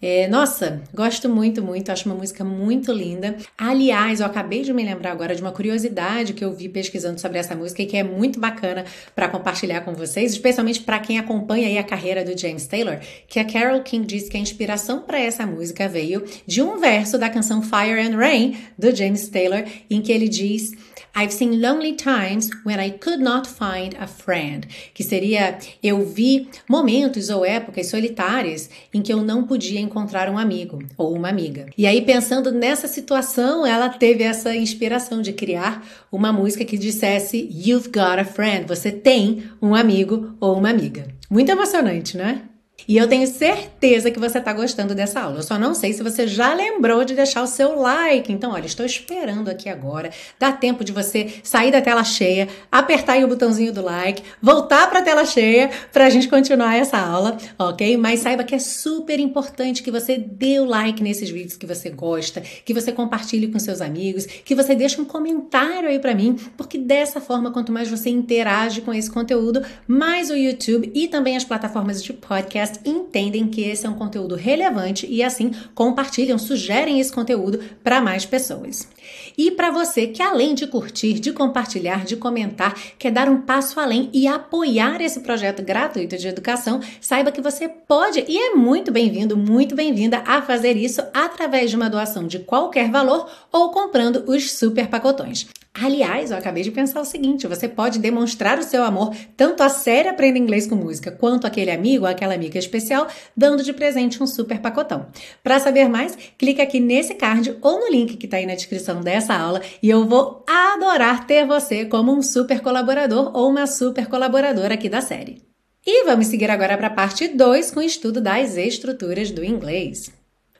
É, 0.00 0.28
nossa, 0.28 0.82
gosto 0.92 1.26
muito, 1.26 1.62
muito, 1.62 1.90
acho 1.90 2.06
uma 2.06 2.14
música 2.14 2.44
muito 2.44 2.92
linda. 2.92 3.34
Aliás, 3.56 4.20
eu 4.20 4.26
acabei 4.26 4.62
de 4.62 4.72
me 4.72 4.84
lembrar 4.84 5.10
agora 5.10 5.34
de 5.34 5.40
uma 5.40 5.52
curiosidade 5.52 6.34
que 6.34 6.44
eu 6.44 6.52
vi 6.52 6.68
pesquisando 6.68 7.18
sobre 7.18 7.38
essa 7.38 7.56
música 7.56 7.82
e 7.82 7.86
que 7.86 7.96
é 7.96 8.02
muito 8.02 8.38
bacana 8.38 8.84
para 9.14 9.28
compartilhar 9.28 9.80
com 9.80 9.94
vocês, 9.94 10.32
especialmente 10.32 10.80
para 10.80 10.98
quem 10.98 11.18
acompanha 11.18 11.80
a 11.80 11.84
carreira 11.84 12.22
do 12.22 12.38
James 12.38 12.66
Taylor, 12.66 12.98
que 13.26 13.40
a 13.40 13.44
Carole 13.44 13.82
King 13.82 14.06
diz 14.06 14.28
que 14.28 14.36
a 14.36 14.40
inspiração 14.40 15.00
para 15.00 15.18
essa 15.18 15.46
música 15.46 15.88
veio 15.88 16.24
de 16.46 16.60
um 16.60 16.78
verso 16.78 17.16
da 17.16 17.30
canção 17.30 17.62
Fire 17.62 17.98
and 17.98 18.16
Rain 18.16 18.56
do 18.78 18.94
James 18.94 19.28
Taylor, 19.28 19.64
em 19.88 20.02
que 20.02 20.12
ele 20.12 20.28
diz 20.28 20.72
I've 21.18 21.32
seen 21.32 21.62
lonely 21.62 21.94
times 21.94 22.50
when 22.62 22.78
I 22.78 22.90
could 22.90 23.22
not 23.22 23.48
find 23.48 23.96
a 23.98 24.06
friend, 24.06 24.68
que 24.92 25.02
seria 25.02 25.58
eu 25.82 26.04
vi 26.04 26.46
momentos 26.68 27.30
ou 27.30 27.42
épocas 27.42 27.86
solitárias 27.86 28.68
em 28.92 29.00
que 29.00 29.10
eu 29.10 29.22
não 29.22 29.44
podia 29.44 29.80
encontrar 29.80 30.28
um 30.28 30.36
amigo 30.36 30.78
ou 30.98 31.14
uma 31.14 31.30
amiga. 31.30 31.70
E 31.78 31.86
aí 31.86 32.02
pensando 32.02 32.52
nessa 32.52 32.86
situação, 32.86 33.66
ela 33.66 33.88
teve 33.88 34.24
essa 34.24 34.54
inspiração 34.54 35.22
de 35.22 35.32
criar 35.32 35.82
uma 36.12 36.30
música 36.30 36.66
que 36.66 36.76
dissesse 36.76 37.48
You've 37.50 37.88
got 37.88 38.20
a 38.20 38.24
friend, 38.24 38.66
você 38.68 38.92
tem 38.92 39.44
um 39.62 39.74
amigo 39.74 40.36
ou 40.38 40.58
uma 40.58 40.68
amiga. 40.68 41.06
Muito 41.30 41.50
emocionante, 41.50 42.14
né? 42.16 42.42
E 42.88 42.96
eu 42.96 43.08
tenho 43.08 43.26
certeza 43.26 44.10
que 44.10 44.18
você 44.18 44.38
está 44.38 44.52
gostando 44.52 44.94
dessa 44.94 45.20
aula. 45.20 45.38
Eu 45.38 45.42
só 45.42 45.58
não 45.58 45.74
sei 45.74 45.92
se 45.92 46.02
você 46.02 46.26
já 46.26 46.54
lembrou 46.54 47.04
de 47.04 47.14
deixar 47.14 47.42
o 47.42 47.46
seu 47.46 47.78
like. 47.78 48.32
Então, 48.32 48.52
olha, 48.52 48.66
estou 48.66 48.86
esperando 48.86 49.48
aqui 49.48 49.68
agora. 49.68 50.10
Dá 50.38 50.52
tempo 50.52 50.84
de 50.84 50.92
você 50.92 51.34
sair 51.42 51.70
da 51.70 51.80
tela 51.80 52.04
cheia, 52.04 52.48
apertar 52.70 53.14
aí 53.14 53.24
o 53.24 53.28
botãozinho 53.28 53.72
do 53.72 53.82
like, 53.82 54.22
voltar 54.40 54.88
para 54.88 55.00
a 55.00 55.02
tela 55.02 55.24
cheia 55.24 55.70
para 55.92 56.06
a 56.06 56.10
gente 56.10 56.28
continuar 56.28 56.76
essa 56.76 56.98
aula, 56.98 57.36
ok? 57.58 57.96
Mas 57.96 58.20
saiba 58.20 58.44
que 58.44 58.54
é 58.54 58.58
super 58.58 59.18
importante 59.18 59.82
que 59.82 59.90
você 59.90 60.16
dê 60.18 60.60
o 60.60 60.64
like 60.64 61.02
nesses 61.02 61.30
vídeos 61.30 61.56
que 61.56 61.66
você 61.66 61.90
gosta, 61.90 62.40
que 62.40 62.72
você 62.72 62.92
compartilhe 62.92 63.48
com 63.48 63.58
seus 63.58 63.80
amigos, 63.80 64.26
que 64.26 64.54
você 64.54 64.74
deixe 64.74 65.00
um 65.00 65.04
comentário 65.04 65.88
aí 65.88 65.98
para 65.98 66.14
mim, 66.14 66.36
porque 66.56 66.78
dessa 66.78 67.20
forma, 67.20 67.50
quanto 67.50 67.72
mais 67.72 67.88
você 67.88 68.10
interage 68.10 68.80
com 68.80 68.92
esse 68.92 69.10
conteúdo, 69.10 69.62
mais 69.86 70.30
o 70.30 70.34
YouTube 70.34 70.90
e 70.94 71.08
também 71.08 71.36
as 71.36 71.44
plataformas 71.44 72.02
de 72.02 72.12
podcast 72.12 72.75
entendem 72.84 73.48
que 73.48 73.62
esse 73.62 73.86
é 73.86 73.90
um 73.90 73.94
conteúdo 73.94 74.34
relevante 74.34 75.06
e 75.08 75.22
assim 75.22 75.52
compartilham, 75.74 76.38
sugerem 76.38 77.00
esse 77.00 77.12
conteúdo 77.12 77.60
para 77.82 78.00
mais 78.00 78.24
pessoas. 78.24 78.88
E 79.36 79.50
para 79.50 79.70
você 79.70 80.06
que 80.06 80.22
além 80.22 80.54
de 80.54 80.66
curtir, 80.66 81.14
de 81.14 81.32
compartilhar, 81.32 82.04
de 82.04 82.16
comentar, 82.16 82.74
quer 82.98 83.10
dar 83.10 83.28
um 83.28 83.42
passo 83.42 83.78
além 83.78 84.10
e 84.12 84.26
apoiar 84.26 85.00
esse 85.00 85.20
projeto 85.20 85.62
gratuito 85.62 86.16
de 86.16 86.28
educação, 86.28 86.80
saiba 87.00 87.32
que 87.32 87.40
você 87.40 87.68
pode 87.68 88.24
e 88.26 88.38
é 88.38 88.54
muito 88.54 88.90
bem-vindo, 88.90 89.36
muito 89.36 89.74
bem-vinda 89.74 90.22
a 90.26 90.42
fazer 90.42 90.76
isso 90.76 91.02
através 91.12 91.70
de 91.70 91.76
uma 91.76 91.90
doação 91.90 92.26
de 92.26 92.38
qualquer 92.40 92.90
valor 92.90 93.28
ou 93.52 93.70
comprando 93.70 94.24
os 94.26 94.52
super 94.52 94.88
pacotões. 94.88 95.46
Aliás, 95.82 96.30
eu 96.30 96.38
acabei 96.38 96.62
de 96.62 96.70
pensar 96.70 97.00
o 97.00 97.04
seguinte: 97.04 97.46
você 97.46 97.68
pode 97.68 97.98
demonstrar 97.98 98.58
o 98.58 98.62
seu 98.62 98.82
amor 98.82 99.14
tanto 99.36 99.62
à 99.62 99.68
série 99.68 100.08
Aprenda 100.08 100.38
Inglês 100.38 100.66
com 100.66 100.74
Música 100.74 101.10
quanto 101.10 101.46
aquele 101.46 101.70
amigo 101.70 102.04
ou 102.04 102.10
aquela 102.10 102.34
amiga 102.34 102.58
especial, 102.58 103.06
dando 103.36 103.62
de 103.62 103.72
presente 103.72 104.22
um 104.22 104.26
super 104.26 104.58
pacotão. 104.58 105.06
Para 105.42 105.60
saber 105.60 105.88
mais, 105.88 106.16
clique 106.38 106.62
aqui 106.62 106.80
nesse 106.80 107.14
card 107.14 107.58
ou 107.60 107.78
no 107.78 107.90
link 107.90 108.16
que 108.16 108.26
está 108.26 108.38
aí 108.38 108.46
na 108.46 108.54
descrição 108.54 109.02
dessa 109.02 109.34
aula 109.34 109.60
e 109.82 109.90
eu 109.90 110.06
vou 110.06 110.44
adorar 110.46 111.26
ter 111.26 111.46
você 111.46 111.84
como 111.84 112.12
um 112.12 112.22
super 112.22 112.60
colaborador 112.60 113.30
ou 113.34 113.50
uma 113.50 113.66
super 113.66 114.06
colaboradora 114.06 114.74
aqui 114.74 114.88
da 114.88 115.02
série. 115.02 115.42
E 115.84 116.04
vamos 116.04 116.26
seguir 116.28 116.50
agora 116.50 116.76
para 116.76 116.88
a 116.88 116.90
parte 116.90 117.28
2 117.28 117.70
com 117.70 117.80
o 117.80 117.82
estudo 117.82 118.20
das 118.20 118.56
estruturas 118.56 119.30
do 119.30 119.44
inglês. 119.44 120.15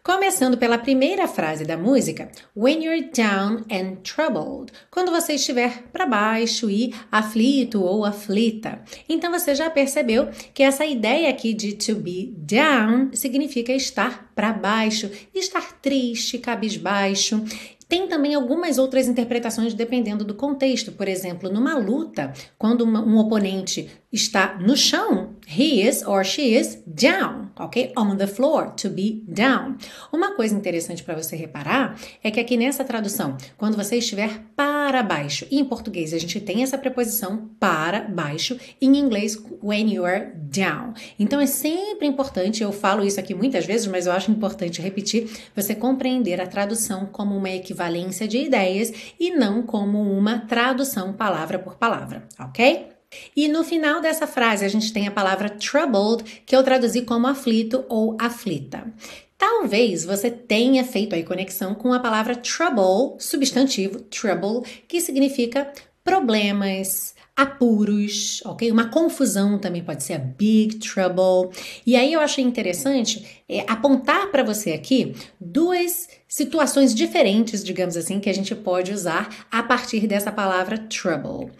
Começando 0.06 0.56
pela 0.56 0.78
primeira 0.78 1.26
frase 1.26 1.64
da 1.64 1.76
música, 1.76 2.30
When 2.56 2.84
you're 2.84 3.10
down 3.10 3.64
and 3.68 3.96
troubled, 4.04 4.72
quando 4.88 5.10
você 5.10 5.32
estiver 5.32 5.82
para 5.92 6.06
baixo 6.06 6.70
e 6.70 6.94
aflito 7.10 7.82
ou 7.82 8.04
aflita. 8.04 8.84
Então 9.08 9.32
você 9.32 9.52
já 9.52 9.68
percebeu 9.68 10.28
que 10.54 10.62
essa 10.62 10.86
ideia 10.86 11.28
aqui 11.28 11.52
de 11.52 11.72
to 11.72 11.96
be 11.96 12.32
down 12.36 13.10
significa 13.14 13.72
estar 13.72 14.30
para 14.32 14.52
baixo, 14.52 15.10
estar 15.34 15.80
triste, 15.80 16.38
cabisbaixo. 16.38 17.44
Tem 17.88 18.06
também 18.06 18.34
algumas 18.36 18.78
outras 18.78 19.08
interpretações 19.08 19.74
dependendo 19.74 20.24
do 20.24 20.34
contexto. 20.34 20.92
Por 20.92 21.08
exemplo, 21.08 21.50
numa 21.50 21.76
luta, 21.76 22.32
quando 22.56 22.84
um 22.84 23.16
oponente 23.16 23.90
está 24.12 24.56
no 24.60 24.76
chão, 24.76 25.34
he 25.46 25.86
is 25.86 26.02
or 26.06 26.24
she 26.24 26.54
is 26.54 26.82
down, 26.86 27.50
ok? 27.58 27.92
On 27.96 28.16
the 28.16 28.26
floor, 28.26 28.70
to 28.70 28.88
be 28.88 29.22
down. 29.26 29.76
Uma 30.12 30.34
coisa 30.34 30.54
interessante 30.54 31.02
para 31.02 31.20
você 31.20 31.36
reparar 31.36 31.98
é 32.22 32.30
que 32.30 32.40
aqui 32.40 32.56
nessa 32.56 32.84
tradução, 32.84 33.36
quando 33.56 33.76
você 33.76 33.96
estiver 33.96 34.42
para 34.54 35.02
baixo, 35.02 35.46
e 35.50 35.58
em 35.58 35.64
português 35.64 36.14
a 36.14 36.18
gente 36.18 36.40
tem 36.40 36.62
essa 36.62 36.78
preposição 36.78 37.50
para 37.58 38.00
baixo, 38.00 38.58
em 38.80 38.96
inglês, 38.96 39.36
when 39.62 39.92
you 39.92 40.04
are 40.04 40.32
down. 40.34 40.94
Então 41.18 41.40
é 41.40 41.46
sempre 41.46 42.06
importante, 42.06 42.62
eu 42.62 42.72
falo 42.72 43.04
isso 43.04 43.20
aqui 43.20 43.34
muitas 43.34 43.66
vezes, 43.66 43.86
mas 43.86 44.06
eu 44.06 44.12
acho 44.12 44.30
importante 44.30 44.80
repetir, 44.80 45.28
você 45.54 45.74
compreender 45.74 46.40
a 46.40 46.46
tradução 46.46 47.06
como 47.06 47.36
uma 47.36 47.50
equivalência 47.50 48.26
de 48.26 48.38
ideias 48.38 48.92
e 49.18 49.30
não 49.30 49.62
como 49.62 50.00
uma 50.00 50.38
tradução 50.40 51.12
palavra 51.12 51.58
por 51.58 51.76
palavra, 51.76 52.26
ok? 52.38 52.95
E 53.34 53.48
no 53.48 53.64
final 53.64 54.00
dessa 54.00 54.26
frase 54.26 54.64
a 54.64 54.68
gente 54.68 54.92
tem 54.92 55.06
a 55.06 55.10
palavra 55.10 55.50
troubled, 55.50 56.42
que 56.44 56.54
eu 56.54 56.62
traduzi 56.62 57.02
como 57.02 57.26
aflito 57.26 57.84
ou 57.88 58.16
aflita. 58.20 58.92
Talvez 59.38 60.04
você 60.04 60.30
tenha 60.30 60.82
feito 60.82 61.14
aí 61.14 61.22
conexão 61.22 61.74
com 61.74 61.92
a 61.92 62.00
palavra 62.00 62.34
trouble, 62.34 63.16
substantivo 63.18 64.00
trouble, 64.00 64.62
que 64.88 65.00
significa 65.00 65.70
problemas, 66.02 67.14
apuros, 67.36 68.40
ok? 68.46 68.70
Uma 68.72 68.88
confusão 68.88 69.58
também 69.58 69.84
pode 69.84 70.02
ser 70.02 70.14
a 70.14 70.18
big 70.18 70.76
trouble. 70.76 71.54
E 71.84 71.94
aí 71.94 72.14
eu 72.14 72.20
achei 72.20 72.42
interessante 72.42 73.42
é, 73.46 73.60
apontar 73.68 74.30
para 74.30 74.42
você 74.42 74.72
aqui 74.72 75.14
duas 75.38 76.08
situações 76.26 76.94
diferentes, 76.94 77.62
digamos 77.62 77.96
assim, 77.96 78.18
que 78.18 78.30
a 78.30 78.34
gente 78.34 78.54
pode 78.54 78.90
usar 78.92 79.46
a 79.50 79.62
partir 79.62 80.06
dessa 80.06 80.32
palavra 80.32 80.78
trouble. 80.78 81.52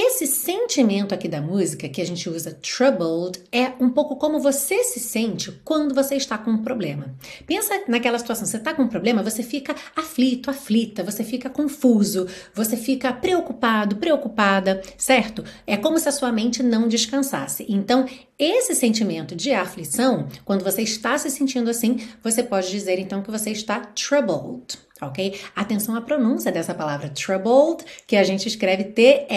Esse 0.00 0.28
sentimento 0.28 1.12
aqui 1.12 1.26
da 1.26 1.42
música 1.42 1.88
que 1.88 2.00
a 2.00 2.06
gente 2.06 2.30
usa 2.30 2.56
troubled 2.62 3.42
é 3.50 3.72
um 3.80 3.90
pouco 3.90 4.14
como 4.14 4.38
você 4.38 4.84
se 4.84 5.00
sente 5.00 5.50
quando 5.64 5.92
você 5.92 6.14
está 6.14 6.38
com 6.38 6.52
um 6.52 6.62
problema. 6.62 7.16
Pensa 7.44 7.82
naquela 7.88 8.16
situação, 8.16 8.46
você 8.46 8.58
está 8.58 8.72
com 8.72 8.82
um 8.82 8.88
problema, 8.88 9.24
você 9.24 9.42
fica 9.42 9.74
aflito, 9.96 10.50
aflita, 10.50 11.02
você 11.02 11.24
fica 11.24 11.50
confuso, 11.50 12.28
você 12.54 12.76
fica 12.76 13.12
preocupado, 13.12 13.96
preocupada, 13.96 14.80
certo? 14.96 15.42
É 15.66 15.76
como 15.76 15.98
se 15.98 16.08
a 16.08 16.12
sua 16.12 16.30
mente 16.30 16.62
não 16.62 16.86
descansasse. 16.86 17.66
Então, 17.68 18.06
esse 18.38 18.76
sentimento 18.76 19.34
de 19.34 19.52
aflição, 19.52 20.28
quando 20.44 20.62
você 20.62 20.82
está 20.82 21.18
se 21.18 21.28
sentindo 21.28 21.68
assim, 21.68 22.06
você 22.22 22.40
pode 22.40 22.70
dizer 22.70 23.00
então 23.00 23.20
que 23.20 23.32
você 23.32 23.50
está 23.50 23.80
troubled 23.80 24.78
ok? 25.00 25.38
Atenção 25.54 25.94
à 25.94 26.00
pronúncia 26.00 26.50
dessa 26.50 26.74
palavra 26.74 27.08
troubled, 27.08 27.84
que 28.06 28.16
a 28.16 28.24
gente 28.24 28.46
escreve 28.48 28.84
T-R-O-U-B-L-E-D, 28.84 29.28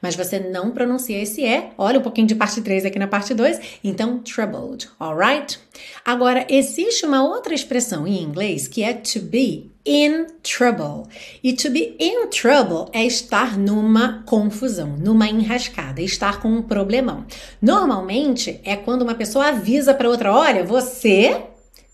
mas 0.00 0.14
você 0.16 0.38
não 0.38 0.70
pronuncia 0.70 1.20
esse 1.20 1.42
E. 1.42 1.64
Olha 1.76 1.98
um 1.98 2.02
pouquinho 2.02 2.26
de 2.26 2.34
parte 2.34 2.60
3 2.60 2.84
aqui 2.86 2.98
na 2.98 3.06
parte 3.06 3.34
2. 3.34 3.60
Então, 3.82 4.18
troubled, 4.18 4.88
alright? 4.98 5.58
Agora, 6.04 6.46
existe 6.48 7.06
uma 7.06 7.22
outra 7.24 7.54
expressão 7.54 8.06
em 8.06 8.22
inglês 8.22 8.68
que 8.68 8.82
é 8.82 8.92
to 8.92 9.20
be 9.20 9.70
in 9.84 10.26
trouble. 10.42 11.08
E 11.42 11.52
to 11.54 11.70
be 11.70 11.96
in 11.98 12.28
trouble 12.28 12.88
é 12.92 13.04
estar 13.04 13.58
numa 13.58 14.22
confusão, 14.24 14.96
numa 14.98 15.28
enrascada, 15.28 16.02
estar 16.02 16.40
com 16.40 16.48
um 16.48 16.62
problemão. 16.62 17.24
Normalmente 17.60 18.60
é 18.64 18.76
quando 18.76 19.02
uma 19.02 19.14
pessoa 19.14 19.48
avisa 19.48 19.94
para 19.94 20.08
outra: 20.08 20.32
olha, 20.32 20.64
você 20.64 21.42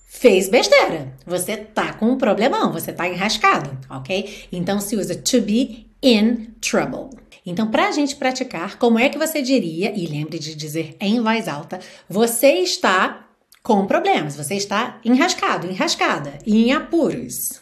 fez 0.07 0.49
besteira. 0.49 1.13
Você 1.27 1.57
tá 1.57 1.93
com 1.93 2.07
um 2.07 2.17
problemão, 2.17 2.73
você 2.73 2.93
tá 2.93 3.07
enrascado, 3.09 3.77
ok? 3.91 4.47
Então 4.51 4.81
se 4.81 4.97
usa 4.97 5.15
to 5.15 5.43
be 5.43 5.91
in 6.03 6.47
trouble. 6.61 7.19
Então, 7.45 7.71
para 7.71 7.89
a 7.89 7.93
gente 7.93 8.17
praticar, 8.17 8.77
como 8.77 8.99
é 8.99 9.09
que 9.09 9.19
você 9.19 9.41
diria, 9.41 9.93
e 9.97 10.07
lembre 10.07 10.37
de 10.39 10.55
dizer 10.57 10.97
em 10.99 11.21
voz 11.21 11.47
alta, 11.47 11.79
você 12.09 12.55
está 12.55 13.29
com 13.63 13.87
problemas, 13.87 14.37
você 14.37 14.55
está 14.55 15.01
enrascado, 15.05 15.67
enrascada, 15.69 16.39
em 16.45 16.73
apuros. 16.73 17.61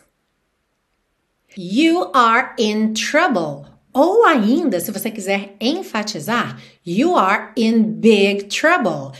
You 1.56 2.10
are 2.14 2.52
in 2.58 2.94
trouble. 2.94 3.70
Ou 3.92 4.24
ainda, 4.24 4.80
se 4.80 4.90
você 4.90 5.10
quiser 5.10 5.54
enfatizar, 5.60 6.60
you 6.84 7.16
are 7.16 7.52
in 7.56 7.82
big 7.82 8.44
trouble. 8.44 9.12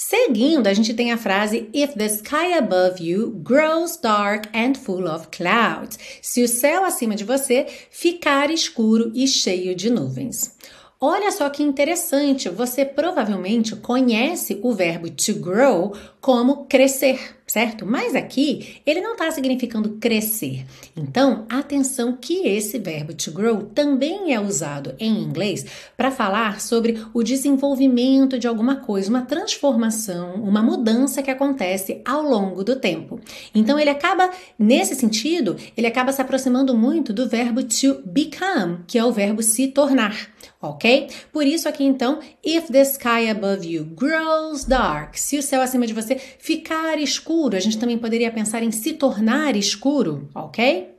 Seguindo, 0.00 0.68
a 0.68 0.74
gente 0.74 0.94
tem 0.94 1.10
a 1.10 1.18
frase 1.18 1.68
If 1.74 1.94
the 1.94 2.06
sky 2.06 2.56
above 2.56 3.02
you 3.02 3.32
grows 3.42 3.96
dark 3.96 4.46
and 4.54 4.74
full 4.76 5.08
of 5.08 5.26
clouds. 5.36 5.98
Se 6.22 6.40
o 6.40 6.46
céu 6.46 6.84
acima 6.84 7.16
de 7.16 7.24
você 7.24 7.66
ficar 7.90 8.48
escuro 8.48 9.10
e 9.12 9.26
cheio 9.26 9.74
de 9.74 9.90
nuvens. 9.90 10.54
Olha 11.00 11.32
só 11.32 11.50
que 11.50 11.64
interessante, 11.64 12.48
você 12.48 12.84
provavelmente 12.84 13.74
conhece 13.74 14.60
o 14.62 14.72
verbo 14.72 15.10
to 15.10 15.34
grow 15.34 15.92
como 16.20 16.66
crescer, 16.66 17.36
certo? 17.48 17.86
Mas 17.86 18.14
aqui 18.14 18.76
ele 18.86 19.00
não 19.00 19.12
está 19.12 19.30
significando 19.30 19.96
crescer. 19.98 20.64
Então, 20.94 21.46
atenção 21.48 22.16
que 22.16 22.46
esse 22.46 22.78
verbo 22.78 23.14
to 23.14 23.32
grow 23.32 23.62
também 23.64 24.34
é 24.34 24.38
usado 24.38 24.94
em 24.98 25.22
inglês 25.22 25.64
para 25.96 26.10
falar 26.10 26.60
sobre 26.60 27.02
o 27.12 27.22
desenvolvimento 27.22 28.38
de 28.38 28.46
alguma 28.46 28.76
coisa, 28.76 29.08
uma 29.08 29.22
transformação, 29.22 30.34
uma 30.34 30.62
mudança 30.62 31.22
que 31.22 31.30
acontece 31.30 32.02
ao 32.04 32.22
longo 32.22 32.62
do 32.62 32.76
tempo. 32.76 33.18
Então, 33.54 33.78
ele 33.78 33.90
acaba, 33.90 34.30
nesse 34.58 34.94
sentido, 34.94 35.56
ele 35.76 35.86
acaba 35.86 36.12
se 36.12 36.20
aproximando 36.20 36.76
muito 36.76 37.12
do 37.12 37.28
verbo 37.28 37.62
to 37.62 38.02
become, 38.04 38.80
que 38.86 38.98
é 38.98 39.04
o 39.04 39.12
verbo 39.12 39.42
se 39.42 39.68
tornar 39.68 40.28
ok? 40.60 41.08
Por 41.32 41.46
isso 41.46 41.68
aqui 41.68 41.84
então, 41.84 42.20
if 42.44 42.68
the 42.68 42.82
sky 42.82 43.28
above 43.30 43.66
you 43.66 43.84
grows 43.84 44.64
dark, 44.64 45.16
se 45.16 45.38
o 45.38 45.42
céu 45.42 45.60
acima 45.60 45.86
de 45.86 45.94
você 45.94 46.16
ficar 46.16 46.98
escuro, 46.98 47.56
a 47.56 47.60
gente 47.60 47.78
também 47.78 47.98
poderia 47.98 48.30
pensar 48.30 48.62
em 48.62 48.70
se 48.70 48.92
tornar 48.94 49.56
escuro, 49.56 50.28
ok? 50.34 50.98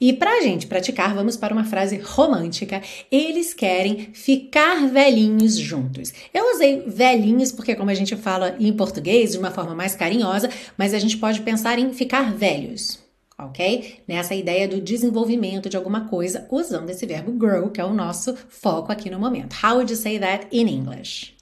E 0.00 0.12
para 0.12 0.38
a 0.38 0.40
gente 0.40 0.66
praticar, 0.66 1.14
vamos 1.14 1.36
para 1.36 1.54
uma 1.54 1.64
frase 1.64 1.96
romântica. 1.98 2.82
Eles 3.10 3.54
querem 3.54 4.08
ficar 4.12 4.88
velhinhos 4.88 5.56
juntos. 5.56 6.12
Eu 6.34 6.54
usei 6.54 6.82
velhinhos 6.86 7.52
porque, 7.52 7.76
como 7.76 7.90
a 7.90 7.94
gente 7.94 8.16
fala 8.16 8.56
em 8.58 8.72
português 8.72 9.32
de 9.32 9.38
uma 9.38 9.50
forma 9.50 9.74
mais 9.74 9.94
carinhosa, 9.94 10.50
mas 10.76 10.92
a 10.92 10.98
gente 10.98 11.18
pode 11.18 11.40
pensar 11.42 11.78
em 11.78 11.92
ficar 11.92 12.34
velhos. 12.34 12.98
Ok? 13.46 14.02
Nessa 14.06 14.34
ideia 14.34 14.68
do 14.68 14.80
desenvolvimento 14.80 15.68
de 15.68 15.76
alguma 15.76 16.08
coisa 16.08 16.46
usando 16.50 16.90
esse 16.90 17.06
verbo 17.06 17.32
grow, 17.32 17.70
que 17.70 17.80
é 17.80 17.84
o 17.84 17.94
nosso 17.94 18.36
foco 18.48 18.92
aqui 18.92 19.10
no 19.10 19.18
momento. 19.18 19.56
How 19.62 19.76
would 19.76 19.90
you 19.90 19.96
say 19.96 20.18
that 20.18 20.46
in 20.50 20.68
English? 20.68 21.34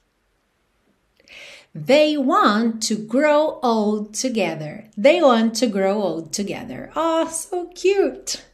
They 1.75 2.17
want 2.17 2.87
to 2.88 2.97
grow 2.97 3.61
old 3.62 4.19
together. 4.19 4.85
They 4.97 5.23
want 5.23 5.59
to 5.61 5.67
grow 5.67 6.00
old 6.00 6.31
together. 6.31 6.90
Oh, 6.97 7.26
so 7.26 7.67
cute! 7.75 8.48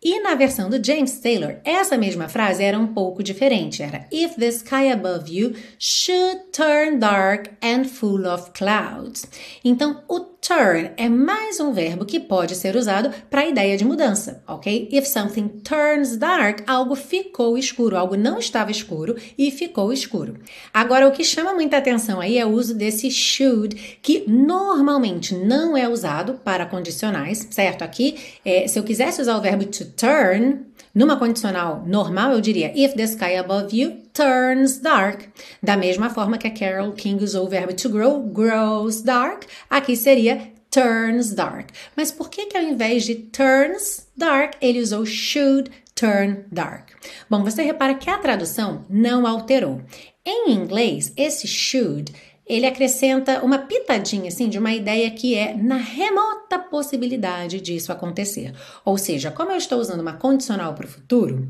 E 0.00 0.20
na 0.20 0.36
versão 0.36 0.70
do 0.70 0.84
James 0.84 1.18
Taylor, 1.18 1.56
essa 1.64 1.98
mesma 1.98 2.28
frase 2.28 2.62
era 2.62 2.78
um 2.78 2.86
pouco 2.86 3.20
diferente. 3.20 3.82
Era 3.82 4.06
If 4.12 4.36
the 4.36 4.46
sky 4.46 4.92
above 4.92 5.28
you 5.28 5.54
should 5.76 6.52
turn 6.52 7.00
dark 7.00 7.48
and 7.60 7.84
full 7.84 8.24
of 8.24 8.52
clouds. 8.52 9.26
Então, 9.64 10.04
o 10.08 10.20
turn 10.20 10.92
é 10.96 11.08
mais 11.08 11.58
um 11.58 11.72
verbo 11.72 12.04
que 12.04 12.20
pode 12.20 12.54
ser 12.54 12.76
usado 12.76 13.12
para 13.28 13.40
a 13.40 13.48
ideia 13.48 13.76
de 13.76 13.84
mudança, 13.84 14.42
ok? 14.46 14.88
If 14.92 15.04
something 15.06 15.48
turns 15.64 16.16
dark, 16.16 16.60
algo 16.68 16.94
ficou 16.94 17.58
escuro, 17.58 17.96
algo 17.96 18.16
não 18.16 18.38
estava 18.38 18.70
escuro 18.70 19.16
e 19.36 19.50
ficou 19.50 19.92
escuro. 19.92 20.38
Agora, 20.72 21.08
o 21.08 21.12
que 21.12 21.24
chama 21.24 21.54
muita 21.54 21.76
atenção 21.76 22.20
aí 22.20 22.38
é 22.38 22.46
o 22.46 22.50
uso 22.50 22.72
desse 22.74 23.10
should, 23.10 23.98
que 24.00 24.24
normalmente 24.28 25.34
não 25.34 25.76
é 25.76 25.88
usado 25.88 26.34
para 26.44 26.66
condicionais, 26.66 27.48
certo? 27.50 27.82
Aqui, 27.82 28.16
é, 28.44 28.68
se 28.68 28.78
eu 28.78 28.84
quisesse 28.84 29.20
usar 29.20 29.36
o 29.36 29.42
verbo 29.42 29.64
to 29.64 29.87
turn, 29.96 30.66
numa 30.94 31.16
condicional 31.16 31.84
normal, 31.86 32.32
eu 32.32 32.40
diria 32.40 32.72
If 32.74 32.94
the 32.94 33.04
sky 33.04 33.36
above 33.36 33.76
you 33.76 34.02
turns 34.12 34.78
dark. 34.78 35.24
Da 35.62 35.76
mesma 35.76 36.10
forma 36.10 36.38
que 36.38 36.46
a 36.46 36.50
Carol 36.50 36.92
King 36.92 37.22
usou 37.22 37.46
o 37.46 37.48
verbo 37.48 37.72
to 37.74 37.88
grow, 37.88 38.20
grows 38.22 39.02
dark, 39.02 39.44
aqui 39.70 39.96
seria 39.96 40.52
turns 40.70 41.32
dark. 41.32 41.70
Mas 41.96 42.10
por 42.10 42.28
que 42.28 42.46
que 42.46 42.56
ao 42.56 42.62
invés 42.62 43.04
de 43.04 43.14
turns 43.14 44.06
dark, 44.16 44.54
ele 44.60 44.80
usou 44.80 45.06
should 45.06 45.70
turn 45.94 46.44
dark? 46.50 46.90
Bom, 47.28 47.42
você 47.42 47.62
repara 47.62 47.94
que 47.94 48.10
a 48.10 48.18
tradução 48.18 48.84
não 48.88 49.26
alterou. 49.26 49.80
Em 50.24 50.52
inglês, 50.52 51.12
esse 51.16 51.46
should 51.46 52.12
ele 52.48 52.66
acrescenta 52.66 53.44
uma 53.44 53.58
pitadinha 53.58 54.28
assim 54.28 54.48
de 54.48 54.58
uma 54.58 54.72
ideia 54.72 55.10
que 55.10 55.34
é 55.34 55.54
na 55.54 55.76
remota 55.76 56.58
possibilidade 56.58 57.60
disso 57.60 57.92
acontecer. 57.92 58.54
Ou 58.84 58.96
seja, 58.96 59.30
como 59.30 59.52
eu 59.52 59.56
estou 59.56 59.78
usando 59.78 60.00
uma 60.00 60.14
condicional 60.14 60.74
para 60.74 60.86
o 60.86 60.88
futuro, 60.88 61.46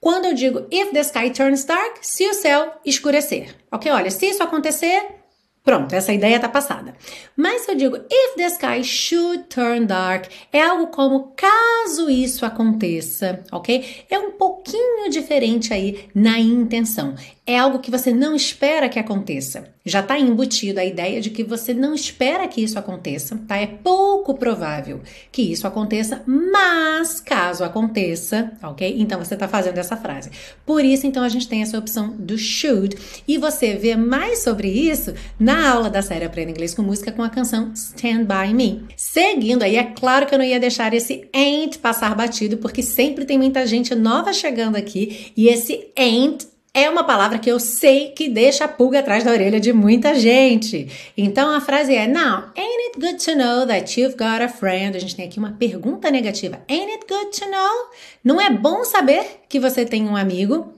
quando 0.00 0.24
eu 0.26 0.34
digo 0.34 0.66
if 0.70 0.92
the 0.92 1.00
sky 1.00 1.30
turns 1.30 1.64
dark, 1.64 1.98
se 2.00 2.26
o 2.28 2.34
céu 2.34 2.74
escurecer. 2.84 3.54
Ok? 3.70 3.90
Olha, 3.92 4.10
se 4.10 4.26
isso 4.26 4.42
acontecer, 4.42 5.02
Pronto, 5.64 5.94
essa 5.94 6.12
ideia 6.12 6.36
está 6.36 6.46
passada. 6.46 6.94
Mas 7.34 7.62
se 7.62 7.70
eu 7.70 7.74
digo 7.74 7.96
if 7.96 8.34
the 8.36 8.46
sky 8.48 8.84
should 8.84 9.44
turn 9.44 9.86
dark, 9.86 10.26
é 10.52 10.60
algo 10.60 10.88
como 10.88 11.32
caso 11.34 12.10
isso 12.10 12.44
aconteça, 12.44 13.42
ok? 13.50 14.04
É 14.10 14.18
um 14.18 14.32
pouquinho 14.32 15.08
diferente 15.08 15.72
aí 15.72 16.10
na 16.14 16.38
intenção. 16.38 17.14
É 17.46 17.58
algo 17.58 17.78
que 17.78 17.90
você 17.90 18.12
não 18.12 18.36
espera 18.36 18.90
que 18.90 18.98
aconteça 18.98 19.73
já 19.84 20.00
está 20.00 20.18
embutido 20.18 20.80
a 20.80 20.84
ideia 20.84 21.20
de 21.20 21.28
que 21.28 21.44
você 21.44 21.74
não 21.74 21.94
espera 21.94 22.48
que 22.48 22.62
isso 22.62 22.78
aconteça, 22.78 23.38
tá? 23.46 23.56
É 23.58 23.66
pouco 23.66 24.34
provável 24.34 25.02
que 25.30 25.42
isso 25.42 25.66
aconteça, 25.66 26.22
mas 26.26 27.20
caso 27.20 27.62
aconteça, 27.62 28.52
ok? 28.62 28.96
Então 28.98 29.18
você 29.22 29.34
está 29.34 29.46
fazendo 29.46 29.76
essa 29.76 29.96
frase. 29.96 30.30
Por 30.64 30.82
isso, 30.84 31.06
então, 31.06 31.22
a 31.22 31.28
gente 31.28 31.48
tem 31.48 31.60
essa 31.60 31.78
opção 31.78 32.14
do 32.18 32.38
should 32.38 32.96
e 33.28 33.36
você 33.36 33.74
vê 33.74 33.94
mais 33.94 34.42
sobre 34.42 34.68
isso 34.68 35.12
na 35.38 35.70
aula 35.70 35.90
da 35.90 36.00
série 36.00 36.24
Aprenda 36.24 36.50
Inglês 36.50 36.74
com 36.74 36.82
Música 36.82 37.12
com 37.12 37.22
a 37.22 37.28
canção 37.28 37.72
Stand 37.74 38.24
By 38.24 38.54
Me. 38.54 38.84
Seguindo 38.96 39.62
aí, 39.62 39.76
é 39.76 39.84
claro 39.84 40.26
que 40.26 40.34
eu 40.34 40.38
não 40.38 40.44
ia 40.44 40.58
deixar 40.58 40.94
esse 40.94 41.28
ain't 41.34 41.78
passar 41.78 42.14
batido, 42.14 42.56
porque 42.56 42.82
sempre 42.82 43.26
tem 43.26 43.36
muita 43.36 43.66
gente 43.66 43.94
nova 43.94 44.32
chegando 44.32 44.76
aqui 44.76 45.32
e 45.36 45.48
esse 45.48 45.88
ain't 45.96 46.53
é 46.74 46.90
uma 46.90 47.04
palavra 47.04 47.38
que 47.38 47.48
eu 47.48 47.60
sei 47.60 48.08
que 48.08 48.28
deixa 48.28 48.64
a 48.64 48.68
pulga 48.68 48.98
atrás 48.98 49.22
da 49.22 49.30
orelha 49.30 49.60
de 49.60 49.72
muita 49.72 50.12
gente. 50.16 50.88
Então 51.16 51.54
a 51.54 51.60
frase 51.60 51.94
é: 51.94 52.08
Now, 52.08 52.50
ain't 52.56 52.82
it 52.88 53.00
good 53.00 53.24
to 53.24 53.36
know 53.36 53.64
that 53.64 53.98
you've 53.98 54.16
got 54.16 54.42
a 54.42 54.48
friend? 54.48 54.96
A 54.96 55.00
gente 55.00 55.14
tem 55.14 55.24
aqui 55.24 55.38
uma 55.38 55.52
pergunta 55.52 56.10
negativa. 56.10 56.60
Ain't 56.68 56.90
it 56.90 57.06
good 57.08 57.30
to 57.38 57.48
know? 57.48 57.90
Não 58.24 58.40
é 58.40 58.50
bom 58.50 58.84
saber 58.84 59.24
que 59.48 59.60
você 59.60 59.84
tem 59.84 60.08
um 60.08 60.16
amigo? 60.16 60.72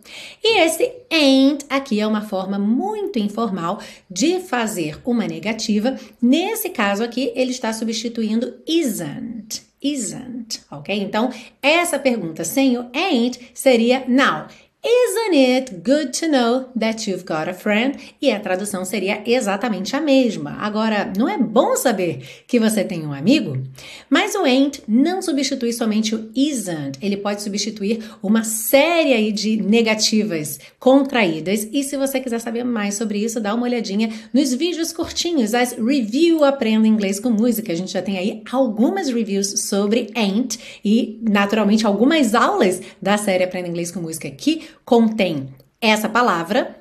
E 0.45 0.59
esse 0.61 0.93
ain't 1.11 1.65
aqui 1.71 1.99
é 1.99 2.07
uma 2.07 2.21
forma 2.21 2.59
muito 2.59 3.19
informal 3.19 3.81
de 4.11 4.41
fazer 4.41 5.01
uma 5.03 5.27
negativa. 5.27 5.97
Nesse 6.21 6.69
caso 6.69 7.03
aqui, 7.03 7.33
ele 7.35 7.53
está 7.53 7.73
substituindo 7.73 8.55
isn't 8.67 9.65
isn't, 9.83 10.63
ok? 10.71 10.99
Então, 10.99 11.31
essa 11.63 11.99
pergunta 11.99 12.43
sem 12.45 12.77
o 12.77 12.91
ain't 12.93 13.39
seria 13.55 14.05
now. 14.09 14.47
Isn't 14.89 15.35
it 15.35 15.83
good 15.83 16.13
to 16.21 16.29
know 16.29 16.69
that 16.77 17.11
you've 17.11 17.25
got 17.25 17.49
a 17.49 17.53
friend? 17.53 17.99
E 18.23 18.31
a 18.31 18.39
tradução 18.39 18.85
seria 18.85 19.21
exatamente 19.27 19.97
a 19.97 20.01
mesma. 20.01 20.53
Agora, 20.61 21.13
não 21.19 21.29
é 21.29 21.37
bom 21.37 21.75
saber 21.75 22.25
que 22.47 22.61
você 22.61 22.85
tem 22.85 23.05
um 23.05 23.13
amigo? 23.13 23.61
Mas 24.09 24.37
o 24.37 24.45
ain't 24.45 24.85
não 24.87 25.21
substitui 25.21 25.73
somente 25.73 26.15
o 26.15 26.31
isn't, 26.37 27.01
ele 27.03 27.17
pode 27.17 27.43
substituir 27.43 27.99
uma 28.23 28.45
série 28.45 29.13
aí 29.13 29.33
de 29.33 29.57
negativas 29.57 30.61
contraídas. 30.79 31.69
E 31.73 31.83
se 31.83 31.97
você 31.97 32.21
quiser 32.21 32.39
saber 32.39 32.63
mais 32.63 32.95
sobre 32.95 33.19
isso, 33.19 33.41
dá 33.41 33.55
uma 33.55 33.65
olhadinha 33.65 34.13
nos 34.33 34.55
vídeos 34.55 34.93
curtinhos, 34.93 35.53
as 35.53 35.73
review 35.73 36.45
Aprenda 36.45 36.87
Inglês 36.87 37.19
com 37.19 37.31
Música. 37.31 37.73
A 37.73 37.77
gente 37.77 37.93
já 37.93 38.03
tem 38.03 38.19
aí 38.19 38.41
algumas 38.53 39.09
reviews 39.09 39.63
sobre 39.63 40.13
ain't 40.15 40.61
e, 40.85 41.19
naturalmente, 41.29 41.85
algumas 41.85 42.37
aulas 42.37 42.81
da 43.03 43.19
série 43.19 43.43
Aprenda 43.43 43.67
Inglês 43.67 43.91
com 43.91 43.99
Música 43.99 44.31
que 44.31 44.76
contém 44.85 45.49
essa 45.81 46.09
palavra, 46.09 46.77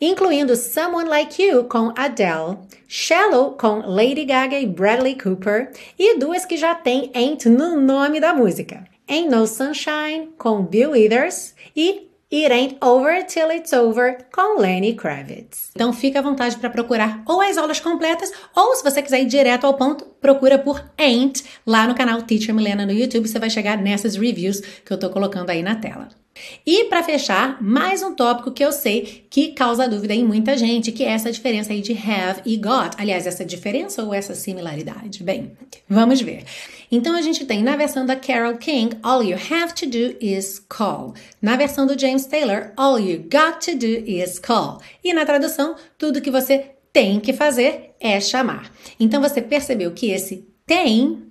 incluindo 0.00 0.56
Someone 0.56 1.08
Like 1.08 1.42
You 1.42 1.64
com 1.64 1.92
Adele, 1.96 2.58
Shallow 2.88 3.52
com 3.52 3.80
Lady 3.86 4.24
Gaga 4.24 4.58
e 4.58 4.66
Bradley 4.66 5.16
Cooper, 5.16 5.72
e 5.98 6.18
duas 6.18 6.44
que 6.44 6.56
já 6.56 6.74
tem 6.74 7.10
Ain't 7.14 7.48
no 7.48 7.80
nome 7.80 8.20
da 8.20 8.34
música. 8.34 8.84
Ain't 9.08 9.28
No 9.28 9.46
Sunshine 9.46 10.30
com 10.38 10.62
Bill 10.62 10.92
Withers 10.92 11.54
e 11.74 12.10
It 12.32 12.52
Ain't 12.52 12.76
Over 12.80 13.26
Till 13.26 13.50
It's 13.50 13.72
Over 13.72 14.18
com 14.32 14.60
Lenny 14.60 14.94
Kravitz. 14.94 15.70
Então 15.74 15.92
fica 15.92 16.20
à 16.20 16.22
vontade 16.22 16.56
para 16.58 16.70
procurar 16.70 17.22
ou 17.26 17.40
as 17.40 17.58
aulas 17.58 17.80
completas 17.80 18.32
ou 18.54 18.72
se 18.76 18.84
você 18.84 19.02
quiser 19.02 19.22
ir 19.22 19.26
direto 19.26 19.66
ao 19.66 19.74
ponto, 19.74 20.04
procura 20.20 20.56
por 20.56 20.80
Ain't 20.96 21.42
lá 21.66 21.88
no 21.88 21.94
canal 21.94 22.22
Teacher 22.22 22.54
Milena 22.54 22.86
no 22.86 22.92
YouTube, 22.92 23.26
você 23.26 23.40
vai 23.40 23.50
chegar 23.50 23.78
nessas 23.78 24.14
reviews 24.14 24.60
que 24.60 24.92
eu 24.92 24.98
tô 24.98 25.10
colocando 25.10 25.50
aí 25.50 25.60
na 25.60 25.74
tela. 25.74 26.08
E 26.66 26.84
para 26.84 27.02
fechar, 27.02 27.62
mais 27.62 28.02
um 28.02 28.14
tópico 28.14 28.50
que 28.50 28.64
eu 28.64 28.72
sei 28.72 29.24
que 29.28 29.52
causa 29.52 29.88
dúvida 29.88 30.14
em 30.14 30.24
muita 30.24 30.56
gente, 30.56 30.92
que 30.92 31.04
é 31.04 31.10
essa 31.10 31.30
diferença 31.32 31.72
aí 31.72 31.80
de 31.80 31.92
have 31.92 32.42
e 32.44 32.56
got. 32.56 32.94
Aliás, 32.96 33.26
essa 33.26 33.44
diferença 33.44 34.02
ou 34.02 34.12
essa 34.12 34.34
similaridade? 34.34 35.22
Bem, 35.22 35.52
vamos 35.88 36.20
ver. 36.20 36.44
Então 36.90 37.14
a 37.14 37.22
gente 37.22 37.44
tem 37.44 37.62
na 37.62 37.76
versão 37.76 38.04
da 38.04 38.16
Carol 38.16 38.56
King, 38.56 38.96
all 39.02 39.22
you 39.22 39.36
have 39.36 39.74
to 39.74 39.86
do 39.86 40.16
is 40.20 40.58
call. 40.58 41.14
Na 41.40 41.56
versão 41.56 41.86
do 41.86 41.98
James 41.98 42.26
Taylor, 42.26 42.72
all 42.76 42.98
you 42.98 43.20
got 43.20 43.64
to 43.64 43.76
do 43.76 43.86
is 43.86 44.38
call. 44.38 44.80
E 45.02 45.14
na 45.14 45.24
tradução, 45.24 45.76
tudo 45.96 46.20
que 46.20 46.30
você 46.30 46.70
tem 46.92 47.20
que 47.20 47.32
fazer 47.32 47.94
é 48.00 48.20
chamar. 48.20 48.72
Então 48.98 49.20
você 49.20 49.40
percebeu 49.40 49.92
que 49.92 50.10
esse 50.10 50.48
tem 50.66 51.30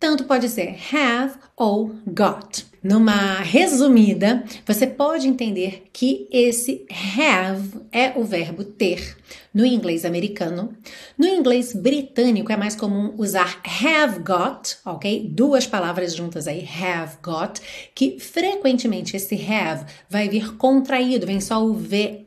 tanto 0.00 0.24
pode 0.24 0.48
ser 0.48 0.76
have 0.92 1.34
ou 1.56 1.94
got. 2.06 2.66
Numa 2.84 3.40
resumida, 3.40 4.44
você 4.66 4.86
pode 4.86 5.26
entender 5.26 5.84
que 5.90 6.28
esse 6.30 6.84
have 7.18 7.80
é 7.90 8.12
o 8.14 8.24
verbo 8.24 8.62
ter 8.62 9.16
no 9.54 9.64
inglês 9.64 10.04
americano. 10.04 10.76
No 11.16 11.26
inglês 11.26 11.72
britânico 11.72 12.52
é 12.52 12.58
mais 12.58 12.76
comum 12.76 13.14
usar 13.16 13.62
have 13.64 14.18
got, 14.18 14.76
ok? 14.84 15.26
Duas 15.32 15.66
palavras 15.66 16.14
juntas 16.14 16.46
aí, 16.46 16.68
have 16.78 17.16
got, 17.22 17.58
que 17.94 18.20
frequentemente 18.20 19.16
esse 19.16 19.34
have 19.34 19.86
vai 20.10 20.28
vir 20.28 20.54
contraído, 20.58 21.26
vem 21.26 21.40
só 21.40 21.64
o 21.64 21.72
VE, 21.72 22.26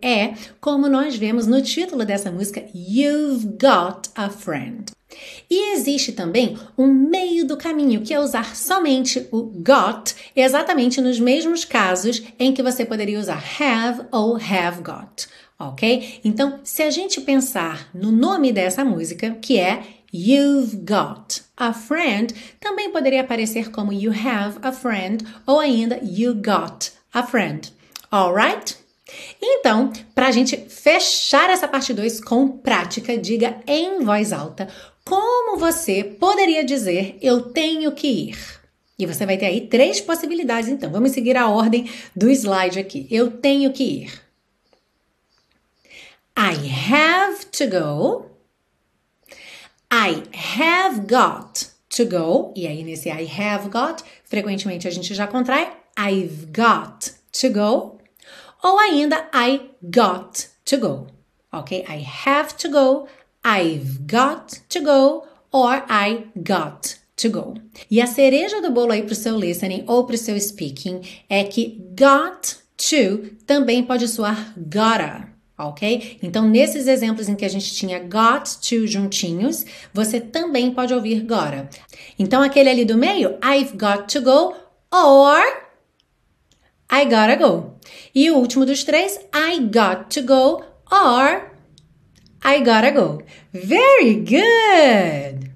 como 0.59 0.89
nós 0.89 1.15
vemos 1.15 1.45
no 1.45 1.61
título 1.61 2.03
dessa 2.03 2.31
música, 2.31 2.65
You've 2.73 3.45
Got 3.61 4.09
a 4.15 4.27
Friend. 4.27 4.96
E 5.49 5.73
existe 5.73 6.11
também 6.11 6.57
um 6.77 6.87
meio 6.87 7.45
do 7.45 7.57
caminho, 7.57 8.01
que 8.01 8.13
é 8.13 8.19
usar 8.19 8.55
somente 8.55 9.27
o 9.31 9.43
got, 9.43 10.13
exatamente 10.35 10.99
nos 11.01 11.19
mesmos 11.19 11.65
casos 11.65 12.21
em 12.39 12.53
que 12.53 12.63
você 12.63 12.85
poderia 12.85 13.19
usar 13.19 13.43
have 13.59 14.05
ou 14.11 14.35
have 14.35 14.81
got, 14.81 15.27
ok? 15.59 16.19
Então, 16.23 16.59
se 16.63 16.83
a 16.83 16.89
gente 16.89 17.21
pensar 17.21 17.89
no 17.93 18.11
nome 18.11 18.51
dessa 18.51 18.83
música, 18.83 19.31
que 19.41 19.59
é 19.59 19.83
You've 20.13 20.77
Got, 20.77 21.41
a 21.57 21.73
friend 21.73 22.33
também 22.59 22.91
poderia 22.91 23.21
aparecer 23.21 23.71
como 23.71 23.91
you 23.91 24.11
have 24.11 24.57
a 24.61 24.71
friend 24.71 25.25
ou 25.45 25.59
ainda 25.59 25.99
you 26.01 26.33
got 26.33 26.91
a 27.13 27.23
friend. 27.23 27.73
Alright? 28.11 28.77
Então, 29.41 29.91
para 30.13 30.27
a 30.27 30.31
gente 30.31 30.57
fechar 30.69 31.49
essa 31.49 31.67
parte 31.67 31.93
2 31.93 32.21
com 32.21 32.47
prática, 32.47 33.17
diga 33.17 33.57
em 33.65 34.03
voz 34.03 34.31
alta 34.31 34.67
como 35.07 35.57
você 35.57 36.03
poderia 36.03 36.65
dizer 36.65 37.17
eu 37.21 37.41
tenho 37.41 37.93
que 37.93 38.07
ir. 38.07 38.57
E 38.99 39.05
você 39.05 39.25
vai 39.25 39.37
ter 39.37 39.45
aí 39.45 39.67
três 39.67 40.01
possibilidades, 40.01 40.69
então. 40.69 40.91
Vamos 40.91 41.11
seguir 41.11 41.37
a 41.37 41.47
ordem 41.47 41.89
do 42.15 42.29
slide 42.29 42.79
aqui. 42.79 43.07
Eu 43.09 43.31
tenho 43.31 43.71
que 43.71 43.83
ir. 43.83 44.21
I 46.37 46.91
have 46.91 47.45
to 47.45 47.67
go. 47.67 48.25
I 49.91 50.23
have 50.59 51.01
got 51.01 51.69
to 51.95 52.05
go. 52.05 52.53
E 52.55 52.67
aí, 52.67 52.83
nesse 52.83 53.09
I 53.09 53.27
have 53.39 53.69
got, 53.69 54.03
frequentemente 54.25 54.87
a 54.87 54.91
gente 54.91 55.13
já 55.13 55.27
contrai. 55.27 55.71
I've 55.97 56.47
got 56.47 57.13
to 57.39 57.49
go. 57.49 57.99
Ou 58.63 58.79
ainda 58.79 59.29
I 59.33 59.69
got 59.81 60.47
to 60.65 60.77
go. 60.77 61.07
Ok? 61.51 61.85
I 61.87 62.05
have 62.25 62.55
to 62.55 62.69
go. 62.69 63.07
I've 63.47 64.05
got 64.05 64.59
to 64.69 64.81
go. 64.81 65.23
Or 65.51 65.81
I 65.89 66.25
got 66.35 66.97
to 67.15 67.29
go. 67.29 67.55
E 67.89 68.01
a 68.01 68.05
cereja 68.05 68.61
do 68.61 68.69
bolo 68.69 68.91
aí 68.91 69.01
para 69.01 69.13
o 69.13 69.15
seu 69.15 69.39
listening 69.39 69.85
ou 69.87 70.05
para 70.05 70.15
o 70.15 70.17
seu 70.17 70.37
speaking 70.39 71.01
é 71.29 71.45
que 71.45 71.81
got 71.91 72.57
to 72.75 73.29
também 73.45 73.81
pode 73.81 74.07
soar 74.09 74.53
gotta 74.57 75.37
ok? 75.57 76.19
Então, 76.21 76.47
nesses 76.47 76.87
exemplos 76.87 77.27
em 77.27 77.35
que 77.35 77.45
a 77.45 77.49
gente 77.49 77.73
tinha 77.73 77.99
got 77.99 78.59
to 78.61 78.85
juntinhos, 78.85 79.65
você 79.91 80.19
também 80.19 80.71
pode 80.71 80.93
ouvir 80.93 81.21
gotta. 81.21 81.67
Então, 82.19 82.43
aquele 82.43 82.69
ali 82.69 82.85
do 82.85 82.97
meio, 82.97 83.37
I've 83.43 83.75
got 83.75 84.07
to 84.13 84.21
go 84.21 84.53
or 84.91 85.41
I 86.91 87.05
gotta 87.05 87.35
go. 87.35 87.73
E 88.13 88.29
o 88.29 88.37
último 88.37 88.65
dos 88.65 88.83
três, 88.83 89.19
I 89.33 89.59
got 89.61 90.09
to 90.09 90.21
go 90.21 90.63
or 90.91 91.56
I 92.49 92.59
gotta 92.63 92.91
go. 92.91 93.21
Very 93.51 94.23
good! 94.23 95.51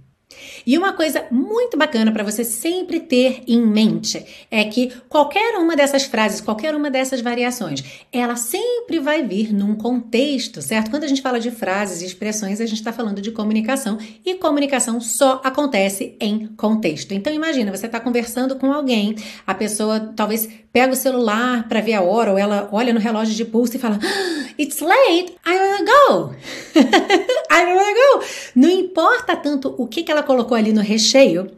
E 0.66 0.78
uma 0.78 0.92
coisa 0.92 1.26
muito 1.32 1.78
bacana 1.78 2.12
para 2.12 2.24
você 2.24 2.44
sempre 2.44 3.00
ter 3.00 3.44
em 3.48 3.66
mente 3.66 4.24
é 4.52 4.66
que 4.66 4.92
qualquer 5.08 5.56
uma 5.56 5.74
dessas 5.74 6.04
frases, 6.04 6.42
qualquer 6.42 6.76
uma 6.76 6.92
dessas 6.92 7.22
variações, 7.22 7.82
ela 8.12 8.36
sempre 8.36 9.00
vai 9.00 9.24
vir 9.24 9.54
num 9.54 9.74
contexto, 9.74 10.62
certo? 10.62 10.92
Quando 10.92 11.06
a 11.06 11.08
gente 11.08 11.22
fala 11.22 11.40
de 11.40 11.50
frases 11.50 12.02
e 12.02 12.06
expressões, 12.06 12.60
a 12.60 12.66
gente 12.66 12.80
está 12.80 12.92
falando 12.92 13.22
de 13.22 13.32
comunicação 13.32 13.98
e 14.26 14.36
comunicação 14.36 15.00
só 15.00 15.40
acontece 15.46 16.18
em 16.20 16.48
contexto. 16.58 17.14
Então 17.14 17.34
imagina, 17.34 17.76
você 17.76 17.86
está 17.86 18.02
conversando 18.02 18.58
com 18.58 18.72
alguém, 18.72 19.16
a 19.48 19.54
pessoa 19.54 20.12
talvez 20.16 20.48
pega 20.74 20.94
o 20.94 20.96
celular 20.96 21.68
para 21.68 21.82
ver 21.82 21.94
a 21.94 22.02
hora 22.02 22.32
ou 22.32 22.38
ela 22.38 22.70
olha 22.72 22.94
no 22.94 23.00
relógio 23.00 23.36
de 23.36 23.46
pulso 23.46 23.76
e 23.76 23.80
fala: 23.80 24.00
ah, 24.02 24.54
It's 24.58 24.80
late, 24.80 25.36
I 25.46 25.58
wanna 25.58 25.86
go. 25.86 26.36
I 27.52 27.66
wanna 27.66 27.94
go. 27.94 28.26
Não 28.56 28.70
importa 28.70 29.36
tanto 29.36 29.74
o 29.78 29.88
que, 29.88 30.04
que 30.04 30.12
ela 30.12 30.24
colocou 30.24 30.56
ali 30.56 30.72
no 30.74 30.82
recheio, 30.82 31.52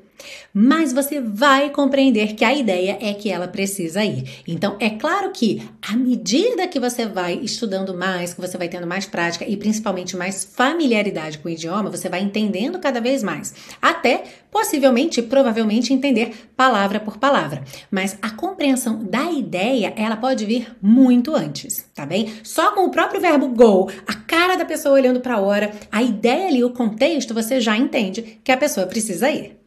mas 0.54 0.94
você 0.94 1.20
vai 1.20 1.70
compreender 1.70 2.34
que 2.36 2.46
a 2.46 2.54
ideia 2.54 2.98
é 3.02 3.14
que 3.14 3.30
ela 3.30 3.48
precisa 3.48 4.04
ir. 4.04 4.42
Então, 4.48 4.78
é 4.80 4.90
claro 4.90 5.32
que 5.32 5.62
à 5.82 5.96
medida 5.96 6.68
que 6.68 6.80
você 6.80 7.06
vai 7.06 7.40
estudando 7.42 7.94
mais, 7.94 8.34
que 8.34 8.42
você 8.42 8.58
vai 8.58 8.68
tendo 8.68 8.88
mais 8.88 9.06
prática 9.06 9.46
e 9.48 9.58
principalmente 9.58 10.16
mais 10.16 10.44
familiaridade 10.44 11.38
com 11.38 11.48
o 11.48 11.52
idioma, 11.52 11.90
você 11.90 12.10
vai 12.10 12.22
entendendo 12.22 12.80
cada 12.80 13.02
vez 13.02 13.24
mais, 13.24 13.54
até 13.82 14.24
possivelmente, 14.52 15.22
provavelmente 15.22 15.92
entender 15.92 16.52
palavra 16.56 17.00
por 17.00 17.18
palavra. 17.18 17.64
Mas 17.90 18.18
a 18.22 18.30
compreensão 18.30 19.04
da 19.04 19.32
ideia, 19.32 19.94
ela 19.96 20.16
pode 20.16 20.46
vir 20.46 20.76
muito 20.82 21.36
antes, 21.36 21.90
tá 21.96 22.06
bem? 22.06 22.32
Só 22.44 22.72
com 22.72 22.86
o 22.86 22.92
próprio 22.92 23.20
verbo 23.20 23.48
go, 23.50 23.90
a 24.06 24.14
cara 24.14 24.56
da 24.56 24.64
pessoa 24.64 24.94
olhando 24.94 25.20
para 25.20 25.36
a 25.36 25.42
hora, 25.42 25.72
a 25.92 26.04
ideia 26.04 26.48
ali, 26.48 26.64
o 26.64 26.70
contexto, 26.70 27.34
você 27.34 27.60
já 27.60 27.76
entende 27.76 28.40
que 28.44 28.52
a 28.52 28.58
pessoa 28.58 28.86
precisa 28.86 29.30
ir. 29.30 29.63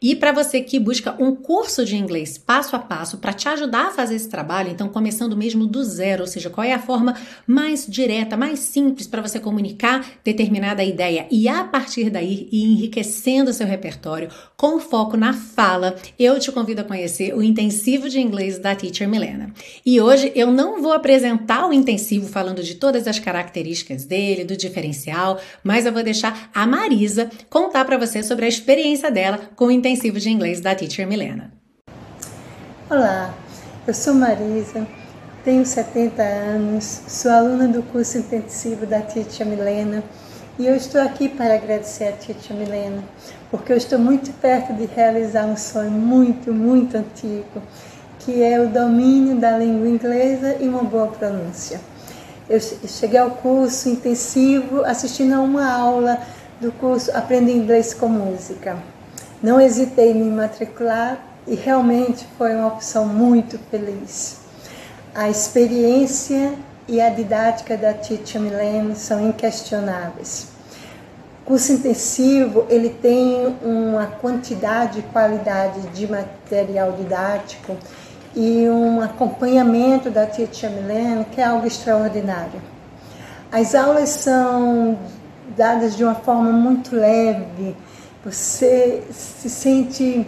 E 0.00 0.14
para 0.14 0.32
você 0.32 0.60
que 0.60 0.78
busca 0.78 1.14
um 1.18 1.34
curso 1.34 1.84
de 1.84 1.96
inglês 1.96 2.38
passo 2.38 2.76
a 2.76 2.78
passo 2.78 3.18
para 3.18 3.32
te 3.32 3.48
ajudar 3.48 3.88
a 3.88 3.90
fazer 3.90 4.14
esse 4.14 4.28
trabalho, 4.28 4.70
então 4.70 4.88
começando 4.88 5.36
mesmo 5.36 5.66
do 5.66 5.82
zero, 5.84 6.22
ou 6.22 6.26
seja, 6.26 6.50
qual 6.50 6.66
é 6.66 6.72
a 6.72 6.78
forma 6.78 7.14
mais 7.46 7.86
direta, 7.86 8.36
mais 8.36 8.60
simples 8.60 9.06
para 9.06 9.22
você 9.22 9.40
comunicar 9.40 10.04
determinada 10.24 10.84
ideia 10.84 11.26
e 11.30 11.48
a 11.48 11.64
partir 11.64 12.10
daí 12.10 12.48
ir 12.50 12.64
enriquecendo 12.72 13.52
seu 13.52 13.66
repertório 13.66 14.28
com 14.56 14.80
foco 14.80 15.16
na 15.16 15.32
fala, 15.32 15.96
eu 16.18 16.38
te 16.38 16.50
convido 16.50 16.80
a 16.80 16.84
conhecer 16.84 17.34
o 17.34 17.42
intensivo 17.42 18.08
de 18.08 18.20
inglês 18.20 18.58
da 18.58 18.74
Teacher 18.74 19.08
Milena. 19.08 19.52
E 19.84 20.00
hoje 20.00 20.32
eu 20.34 20.50
não 20.50 20.82
vou 20.82 20.92
apresentar 20.92 21.68
o 21.68 21.72
intensivo 21.72 22.26
falando 22.28 22.62
de 22.62 22.74
todas 22.74 23.06
as 23.06 23.18
características 23.18 24.04
dele, 24.04 24.44
do 24.44 24.56
diferencial, 24.56 25.40
mas 25.62 25.86
eu 25.86 25.92
vou 25.92 26.02
deixar 26.02 26.50
a 26.54 26.66
Marisa 26.66 27.30
contar 27.48 27.84
para 27.84 27.98
você 27.98 28.22
sobre 28.22 28.44
a 28.44 28.48
experiência 28.48 29.10
dela 29.10 29.38
com 29.54 29.67
o 29.68 29.70
intensivo 29.70 30.18
de 30.18 30.30
inglês 30.30 30.62
da 30.62 30.74
Teacher 30.74 31.06
Milena. 31.06 31.52
Olá, 32.88 33.34
eu 33.86 33.92
sou 33.92 34.14
Marisa, 34.14 34.86
tenho 35.44 35.66
70 35.66 36.22
anos, 36.22 37.02
sou 37.06 37.30
aluna 37.30 37.68
do 37.68 37.82
curso 37.82 38.16
intensivo 38.16 38.86
da 38.86 39.02
Teacher 39.02 39.46
Milena 39.46 40.02
e 40.58 40.66
eu 40.66 40.74
estou 40.74 41.02
aqui 41.02 41.28
para 41.28 41.56
agradecer 41.56 42.04
a 42.04 42.12
Teacher 42.12 42.56
Milena, 42.56 43.04
porque 43.50 43.70
eu 43.70 43.76
estou 43.76 43.98
muito 43.98 44.32
perto 44.40 44.72
de 44.72 44.86
realizar 44.86 45.44
um 45.44 45.56
sonho 45.56 45.90
muito, 45.90 46.50
muito 46.50 46.96
antigo, 46.96 47.62
que 48.20 48.42
é 48.42 48.58
o 48.58 48.70
domínio 48.70 49.36
da 49.36 49.58
língua 49.58 49.86
inglesa 49.86 50.56
e 50.60 50.66
uma 50.66 50.82
boa 50.82 51.08
pronúncia. 51.08 51.78
Eu 52.48 52.58
cheguei 52.58 53.18
ao 53.18 53.32
curso 53.32 53.90
intensivo 53.90 54.82
assistindo 54.84 55.34
a 55.34 55.40
uma 55.40 55.70
aula 55.70 56.18
do 56.58 56.72
curso 56.72 57.14
Aprenda 57.14 57.50
Inglês 57.50 57.92
com 57.92 58.08
Música. 58.08 58.97
Não 59.40 59.60
hesitei 59.60 60.10
em 60.10 60.14
me 60.14 60.30
matricular 60.30 61.16
e 61.46 61.54
realmente 61.54 62.26
foi 62.36 62.54
uma 62.54 62.66
opção 62.66 63.06
muito 63.06 63.56
feliz. 63.70 64.40
A 65.14 65.28
experiência 65.30 66.54
e 66.88 67.00
a 67.00 67.08
didática 67.08 67.76
da 67.76 67.94
Titia 67.94 68.40
Milene 68.40 68.96
são 68.96 69.28
inquestionáveis. 69.28 70.48
Curso 71.44 71.72
intensivo 71.72 72.66
ele 72.68 72.90
tem 72.90 73.56
uma 73.62 74.06
quantidade 74.06 74.98
e 74.98 75.02
qualidade 75.02 75.80
de 75.88 76.10
material 76.10 76.92
didático 76.92 77.76
e 78.34 78.68
um 78.68 79.00
acompanhamento 79.00 80.10
da 80.10 80.26
Titia 80.26 80.68
Milene 80.68 81.24
que 81.26 81.40
é 81.40 81.44
algo 81.44 81.66
extraordinário. 81.66 82.60
As 83.52 83.74
aulas 83.74 84.08
são 84.10 84.98
dadas 85.56 85.96
de 85.96 86.02
uma 86.02 86.16
forma 86.16 86.50
muito 86.50 86.94
leve, 86.94 87.76
você 88.24 89.02
se 89.10 89.48
sente 89.48 90.26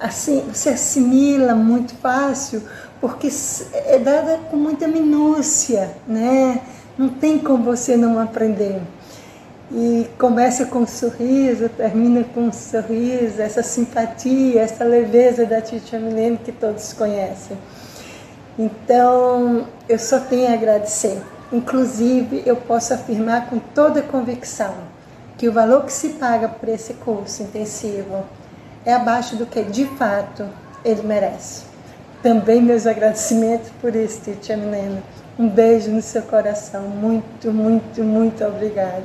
assim, 0.00 0.44
você 0.52 0.70
assimila 0.70 1.54
muito 1.54 1.94
fácil, 1.96 2.62
porque 3.00 3.28
é 3.72 3.98
dada 3.98 4.38
com 4.50 4.56
muita 4.56 4.86
minúcia, 4.86 5.90
né? 6.06 6.62
Não 6.96 7.08
tem 7.08 7.38
como 7.38 7.64
você 7.64 7.96
não 7.96 8.18
aprender. 8.18 8.80
E 9.70 10.06
começa 10.18 10.64
com 10.64 10.80
um 10.80 10.86
sorriso, 10.86 11.68
termina 11.68 12.24
com 12.24 12.44
um 12.44 12.52
sorriso, 12.52 13.40
essa 13.40 13.62
simpatia, 13.62 14.62
essa 14.62 14.82
leveza 14.82 15.44
da 15.44 15.60
Titia 15.60 15.98
Milene 15.98 16.38
que 16.38 16.52
todos 16.52 16.92
conhecem. 16.94 17.56
Então, 18.58 19.68
eu 19.88 19.98
só 19.98 20.20
tenho 20.20 20.50
a 20.50 20.54
agradecer. 20.54 21.20
Inclusive, 21.52 22.42
eu 22.46 22.56
posso 22.56 22.94
afirmar 22.94 23.48
com 23.48 23.58
toda 23.58 24.02
convicção 24.02 24.74
que 25.38 25.48
o 25.48 25.52
valor 25.52 25.84
que 25.84 25.92
se 25.92 26.10
paga 26.10 26.48
por 26.48 26.68
esse 26.68 26.94
curso 26.94 27.44
intensivo 27.44 28.24
é 28.84 28.92
abaixo 28.92 29.36
do 29.36 29.46
que 29.46 29.62
de 29.62 29.86
fato 29.86 30.44
ele 30.84 31.02
merece. 31.02 31.62
Também 32.22 32.60
meus 32.60 32.86
agradecimentos 32.86 33.70
por 33.80 33.94
isso, 33.94 34.20
Tia 34.42 34.56
Milena. 34.56 35.00
Um 35.38 35.48
beijo 35.48 35.90
no 35.90 36.02
seu 36.02 36.22
coração. 36.22 36.82
Muito, 36.88 37.52
muito, 37.52 38.02
muito 38.02 38.44
obrigada. 38.44 39.04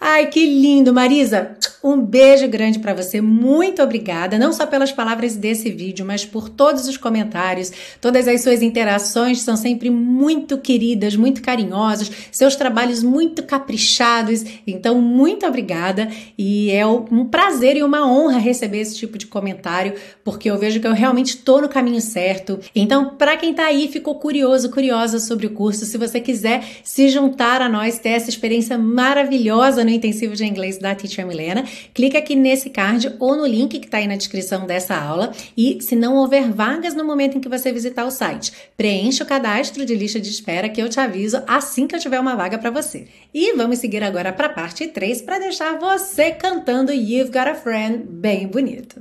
Ai, 0.00 0.26
que 0.26 0.44
lindo, 0.44 0.92
Marisa! 0.92 1.56
Um 1.86 2.00
beijo 2.00 2.48
grande 2.48 2.78
para 2.78 2.94
você. 2.94 3.20
Muito 3.20 3.82
obrigada, 3.82 4.38
não 4.38 4.54
só 4.54 4.66
pelas 4.66 4.90
palavras 4.90 5.36
desse 5.36 5.70
vídeo, 5.70 6.06
mas 6.06 6.24
por 6.24 6.48
todos 6.48 6.88
os 6.88 6.96
comentários, 6.96 7.70
todas 8.00 8.26
as 8.26 8.40
suas 8.40 8.62
interações 8.62 9.42
são 9.42 9.54
sempre 9.54 9.90
muito 9.90 10.56
queridas, 10.56 11.14
muito 11.14 11.42
carinhosas, 11.42 12.10
seus 12.32 12.56
trabalhos 12.56 13.02
muito 13.02 13.42
caprichados. 13.42 14.42
Então, 14.66 14.98
muito 14.98 15.44
obrigada 15.44 16.08
e 16.38 16.70
é 16.70 16.86
um 16.86 17.26
prazer 17.26 17.76
e 17.76 17.82
uma 17.82 18.10
honra 18.10 18.38
receber 18.38 18.78
esse 18.78 18.96
tipo 18.96 19.18
de 19.18 19.26
comentário, 19.26 19.92
porque 20.24 20.50
eu 20.50 20.58
vejo 20.58 20.80
que 20.80 20.86
eu 20.86 20.94
realmente 20.94 21.36
estou 21.36 21.60
no 21.60 21.68
caminho 21.68 22.00
certo. 22.00 22.58
Então, 22.74 23.10
para 23.10 23.36
quem 23.36 23.50
está 23.50 23.66
aí, 23.66 23.88
ficou 23.88 24.14
curioso, 24.14 24.70
curiosa 24.70 25.18
sobre 25.18 25.46
o 25.48 25.50
curso, 25.50 25.84
se 25.84 25.98
você 25.98 26.18
quiser 26.18 26.64
se 26.82 27.10
juntar 27.10 27.60
a 27.60 27.68
nós, 27.68 27.98
ter 27.98 28.08
essa 28.10 28.30
experiência 28.30 28.78
maravilhosa 28.78 29.84
no 29.84 29.90
intensivo 29.90 30.34
de 30.34 30.46
inglês 30.46 30.78
da 30.78 30.94
Teacher 30.94 31.26
Milena. 31.26 31.62
Clica 31.92 32.18
aqui 32.18 32.34
nesse 32.34 32.70
card 32.70 33.14
ou 33.18 33.36
no 33.36 33.46
link 33.46 33.78
que 33.78 33.86
está 33.86 33.98
aí 33.98 34.06
na 34.06 34.16
descrição 34.16 34.66
dessa 34.66 34.96
aula. 34.96 35.32
E 35.56 35.80
se 35.80 35.94
não 35.94 36.16
houver 36.16 36.50
vagas 36.50 36.94
no 36.94 37.04
momento 37.04 37.36
em 37.36 37.40
que 37.40 37.48
você 37.48 37.72
visitar 37.72 38.04
o 38.04 38.10
site, 38.10 38.52
preencha 38.76 39.24
o 39.24 39.26
cadastro 39.26 39.84
de 39.84 39.94
lista 39.94 40.20
de 40.20 40.30
espera 40.30 40.68
que 40.68 40.80
eu 40.80 40.88
te 40.88 41.00
aviso 41.00 41.42
assim 41.46 41.86
que 41.86 41.94
eu 41.94 42.00
tiver 42.00 42.20
uma 42.20 42.36
vaga 42.36 42.58
para 42.58 42.70
você. 42.70 43.06
E 43.32 43.52
vamos 43.54 43.78
seguir 43.78 44.02
agora 44.02 44.32
para 44.32 44.46
a 44.46 44.52
parte 44.52 44.86
3 44.86 45.22
para 45.22 45.38
deixar 45.38 45.78
você 45.78 46.30
cantando 46.32 46.92
You've 46.92 47.30
Got 47.30 47.48
a 47.48 47.54
Friend 47.54 48.04
bem 48.08 48.46
bonito. 48.46 49.00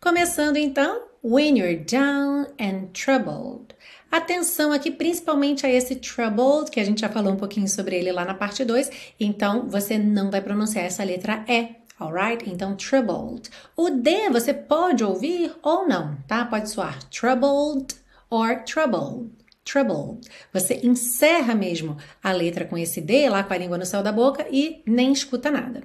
Começando 0.00 0.56
então, 0.56 1.02
When 1.22 1.58
You're 1.58 1.76
Down 1.76 2.46
and 2.60 2.90
Troubled. 2.92 3.74
Atenção 4.10 4.72
aqui 4.72 4.90
principalmente 4.90 5.66
a 5.66 5.70
esse 5.70 5.96
troubled, 5.96 6.70
que 6.70 6.80
a 6.80 6.84
gente 6.84 7.02
já 7.02 7.10
falou 7.10 7.32
um 7.32 7.36
pouquinho 7.36 7.68
sobre 7.68 7.96
ele 7.96 8.10
lá 8.10 8.24
na 8.24 8.32
parte 8.32 8.64
2, 8.64 8.90
então 9.20 9.68
você 9.68 9.98
não 9.98 10.30
vai 10.30 10.40
pronunciar 10.40 10.86
essa 10.86 11.04
letra 11.04 11.44
E, 11.46 11.76
alright? 12.00 12.48
Então, 12.48 12.76
troubled. 12.76 13.50
O 13.76 13.90
D 13.90 14.30
você 14.30 14.52
pode 14.54 15.04
ouvir 15.04 15.54
ou 15.62 15.86
não, 15.86 16.16
tá? 16.26 16.44
Pode 16.44 16.70
soar 16.70 16.98
troubled 17.10 17.94
or 18.30 18.62
troubled. 18.64 19.30
Troubled. 19.64 20.26
Você 20.52 20.80
encerra 20.82 21.54
mesmo 21.54 21.96
a 22.22 22.32
letra 22.32 22.64
com 22.64 22.78
esse 22.78 23.00
D 23.00 23.28
lá 23.28 23.42
com 23.42 23.52
a 23.52 23.58
língua 23.58 23.78
no 23.78 23.84
céu 23.84 24.02
da 24.02 24.12
boca 24.12 24.46
e 24.50 24.82
nem 24.86 25.12
escuta 25.12 25.50
nada. 25.50 25.82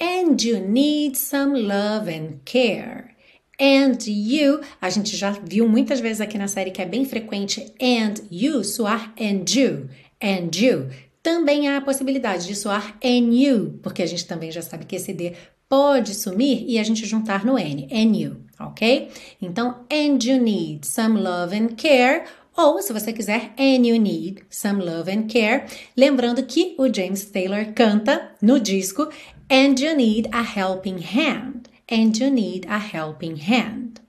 And 0.00 0.36
you 0.40 0.60
need 0.60 1.16
some 1.16 1.58
love 1.60 2.10
and 2.10 2.40
care 2.44 3.10
and 3.60 3.98
you. 4.06 4.60
A 4.80 4.88
gente 4.88 5.16
já 5.16 5.30
viu 5.30 5.68
muitas 5.68 6.00
vezes 6.00 6.20
aqui 6.20 6.38
na 6.38 6.48
série 6.48 6.70
que 6.70 6.80
é 6.80 6.86
bem 6.86 7.04
frequente 7.04 7.72
and 7.80 8.14
you 8.30 8.64
soar 8.64 9.12
and 9.20 9.44
you, 9.54 9.88
and 10.22 10.50
you. 10.56 10.88
Também 11.30 11.68
há 11.68 11.76
a 11.76 11.80
possibilidade 11.80 12.44
de 12.44 12.56
soar 12.56 12.98
you, 13.04 13.78
porque 13.84 14.02
a 14.02 14.06
gente 14.06 14.26
também 14.26 14.50
já 14.50 14.60
sabe 14.62 14.84
que 14.84 14.96
esse 14.96 15.12
D 15.12 15.34
pode 15.68 16.12
sumir 16.12 16.64
e 16.66 16.76
a 16.76 16.82
gente 16.82 17.06
juntar 17.06 17.44
no 17.44 17.56
N, 17.56 17.86
you, 18.20 18.38
ok? 18.58 19.08
Então, 19.40 19.86
and 19.88 20.18
you 20.24 20.42
need 20.42 20.84
some 20.84 21.20
love 21.20 21.56
and 21.56 21.76
care. 21.76 22.24
Ou, 22.56 22.82
se 22.82 22.92
você 22.92 23.12
quiser, 23.12 23.52
and 23.56 23.86
you 23.86 23.96
need 23.96 24.42
some 24.50 24.82
love 24.82 25.08
and 25.08 25.28
care. 25.28 25.66
Lembrando 25.96 26.42
que 26.42 26.74
o 26.76 26.92
James 26.92 27.24
Taylor 27.26 27.72
canta 27.74 28.32
no 28.42 28.58
disco 28.58 29.08
And 29.48 29.78
you 29.78 29.94
need 29.94 30.28
a 30.32 30.42
helping 30.42 30.98
hand 30.98 31.68
and 31.88 32.18
you 32.18 32.28
need 32.28 32.66
a 32.68 32.80
helping 32.80 33.36
hand. 33.36 34.00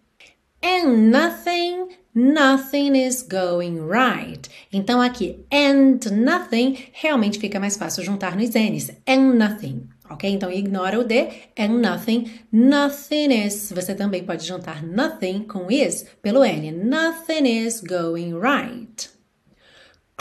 And 0.63 1.11
nothing, 1.11 1.97
nothing 2.13 2.95
is 2.95 3.21
going 3.21 3.79
right. 3.79 4.49
Então 4.71 5.01
aqui, 5.01 5.45
and 5.51 5.99
nothing, 6.11 6.77
realmente 6.93 7.39
fica 7.39 7.59
mais 7.59 7.77
fácil 7.77 8.03
juntar 8.03 8.35
nos 8.35 8.53
N's. 8.55 8.91
And 9.07 9.35
nothing. 9.35 9.89
Ok? 10.09 10.29
Então 10.29 10.51
ignora 10.51 10.99
o 10.99 11.03
D, 11.03 11.29
and 11.57 11.79
nothing. 11.79 12.29
Nothing 12.51 13.45
is. 13.45 13.71
Você 13.73 13.95
também 13.95 14.23
pode 14.23 14.45
juntar 14.45 14.83
nothing 14.83 15.43
com 15.43 15.71
is 15.71 16.05
pelo 16.21 16.43
N. 16.43 16.71
Nothing 16.71 17.65
is 17.65 17.81
going 17.81 18.33
right. 18.33 19.09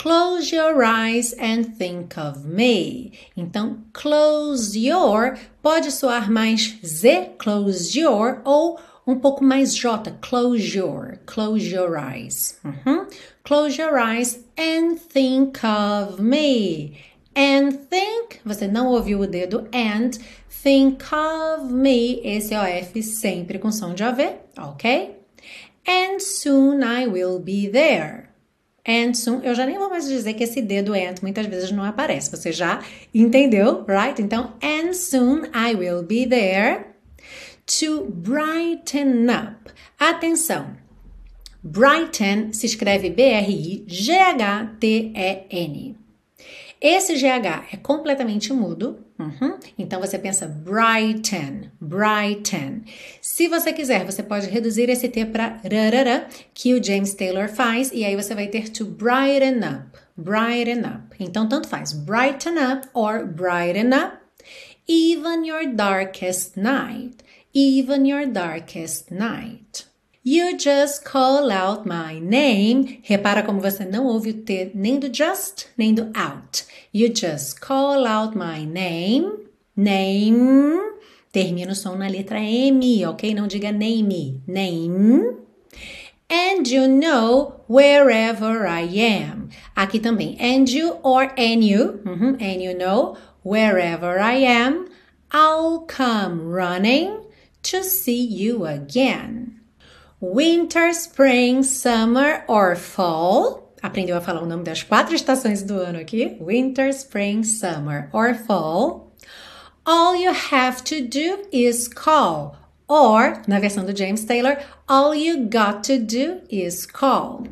Close 0.01 0.51
your 0.51 0.83
eyes 0.83 1.35
and 1.37 1.77
think 1.77 2.19
of 2.19 2.43
me. 2.43 3.11
Então, 3.37 3.83
close 3.93 4.75
your 4.75 5.37
pode 5.61 5.91
soar 5.91 6.31
mais 6.31 6.79
Z, 6.83 7.35
close 7.37 7.95
your, 7.95 8.41
ou 8.43 8.79
um 9.05 9.15
pouco 9.19 9.43
mais 9.43 9.75
J, 9.75 10.11
close 10.21 10.77
your, 10.77 11.19
close 11.25 11.73
your 11.73 11.97
eyes. 11.97 12.59
Uhum. 12.63 13.07
Close 13.43 13.79
your 13.79 13.97
eyes 13.97 14.45
and 14.57 14.97
think 14.97 15.59
of 15.65 16.21
me. 16.21 16.97
And 17.35 17.71
think, 17.89 18.39
você 18.45 18.67
não 18.67 18.87
ouviu 18.87 19.21
o 19.21 19.27
dedo 19.27 19.67
and, 19.73 20.11
think 20.61 21.03
of 21.13 21.73
me, 21.73 22.19
esse 22.23 22.53
OF 22.53 23.01
sempre 23.01 23.57
com 23.57 23.71
som 23.71 23.93
de 23.93 24.03
AV, 24.03 24.35
ok? 24.57 25.15
And 25.87 26.19
soon 26.19 26.83
I 26.83 27.07
will 27.07 27.39
be 27.39 27.69
there. 27.69 28.29
And 28.85 29.13
soon, 29.13 29.41
eu 29.43 29.55
já 29.55 29.65
nem 29.65 29.77
vou 29.77 29.89
mais 29.89 30.07
dizer 30.07 30.33
que 30.33 30.43
esse 30.43 30.61
dedo 30.61 30.93
and 30.93 31.15
muitas 31.21 31.45
vezes 31.45 31.71
não 31.71 31.83
aparece. 31.83 32.29
Você 32.31 32.51
já 32.51 32.83
entendeu, 33.13 33.85
right? 33.87 34.21
Então, 34.21 34.53
and 34.61 34.93
soon 34.93 35.45
I 35.55 35.75
will 35.75 36.03
be 36.03 36.27
there 36.27 36.90
to 37.79 38.05
brighten 38.09 39.29
up. 39.29 39.71
Atenção. 39.99 40.75
Brighten 41.63 42.51
se 42.53 42.65
escreve 42.65 43.09
B-R-I-G-H-T-E-N. 43.09 43.87
Esse 46.81 47.13
GH 47.13 47.67
é 47.71 47.77
completamente 47.77 48.51
mudo, 48.51 49.05
uhum. 49.19 49.59
então 49.77 49.99
você 49.99 50.17
pensa 50.17 50.47
brighten, 50.47 51.69
brighten. 51.79 52.83
Se 53.21 53.47
você 53.47 53.71
quiser, 53.71 54.03
você 54.03 54.23
pode 54.23 54.49
reduzir 54.49 54.89
esse 54.89 55.07
T 55.07 55.27
para 55.27 55.61
rarara, 55.63 56.27
que 56.55 56.73
o 56.73 56.83
James 56.83 57.13
Taylor 57.13 57.47
faz, 57.47 57.91
e 57.93 58.03
aí 58.03 58.15
você 58.15 58.33
vai 58.33 58.47
ter 58.47 58.69
to 58.69 58.83
brighten 58.83 59.59
up, 59.59 59.95
brighten 60.17 60.79
up. 60.79 61.15
Então, 61.19 61.47
tanto 61.47 61.67
faz 61.67 61.93
brighten 61.93 62.57
up 62.57 62.87
or 62.95 63.27
brighten 63.27 63.93
up. 63.93 64.17
Even 64.87 65.45
your 65.45 65.71
darkest 65.75 66.57
night, 66.57 67.17
even 67.53 68.05
your 68.05 68.25
darkest 68.25 69.11
night. 69.11 69.85
You 70.23 70.55
just 70.57 71.03
call 71.03 71.51
out 71.51 71.85
my 71.85 72.19
name. 72.19 73.01
Repara 73.03 73.43
como 73.43 73.59
você 73.59 73.83
não 73.85 74.05
ouve 74.05 74.29
o 74.29 74.33
T 74.33 74.71
nem 74.75 74.99
do 74.99 75.09
just, 75.11 75.67
nem 75.75 75.95
do 75.95 76.11
out. 76.15 76.63
You 76.93 77.09
just 77.13 77.59
call 77.59 78.05
out 78.05 78.37
my 78.37 78.63
name. 78.63 79.47
Name. 79.75 80.79
Termina 81.31 81.71
o 81.71 81.75
som 81.75 81.95
na 81.95 82.07
letra 82.07 82.39
M, 82.39 83.05
ok? 83.05 83.33
Não 83.33 83.47
diga 83.47 83.71
name. 83.71 84.41
Name. 84.45 85.37
And 86.29 86.67
you 86.67 86.87
know 86.87 87.61
wherever 87.67 88.67
I 88.67 88.83
am. 88.99 89.49
Aqui 89.75 89.99
também. 89.99 90.37
And 90.39 90.69
you 90.69 90.99
or 91.03 91.33
and 91.35 91.63
you. 91.63 91.99
Uhum. 92.05 92.37
And 92.39 92.61
you 92.61 92.77
know 92.77 93.17
wherever 93.43 94.19
I 94.19 94.43
am. 94.45 94.85
I'll 95.31 95.79
come 95.87 96.47
running 96.47 97.30
to 97.63 97.83
see 97.83 98.21
you 98.21 98.65
again. 98.65 99.59
Winter, 100.19 100.93
spring, 100.93 101.63
summer 101.63 102.43
or 102.47 102.75
fall. 102.75 103.73
Aprendeu 103.81 104.15
a 104.15 104.21
falar 104.21 104.43
o 104.43 104.45
nome 104.45 104.63
das 104.63 104.83
quatro 104.83 105.15
estações 105.15 105.63
do 105.63 105.79
ano 105.79 105.99
aqui? 105.99 106.37
Winter, 106.39 106.89
spring, 106.89 107.43
summer 107.43 108.09
or 108.13 108.35
fall. 108.35 109.11
All 109.83 110.15
you 110.15 110.31
have 110.31 110.83
to 110.83 111.01
do 111.01 111.47
is 111.51 111.87
call. 111.87 112.55
Or, 112.87 113.41
na 113.47 113.59
versão 113.59 113.83
do 113.83 113.95
James 113.95 114.23
Taylor, 114.25 114.57
all 114.87 115.15
you 115.15 115.47
got 115.47 115.83
to 115.85 115.97
do 115.97 116.41
is 116.49 116.85
call. 116.85 117.47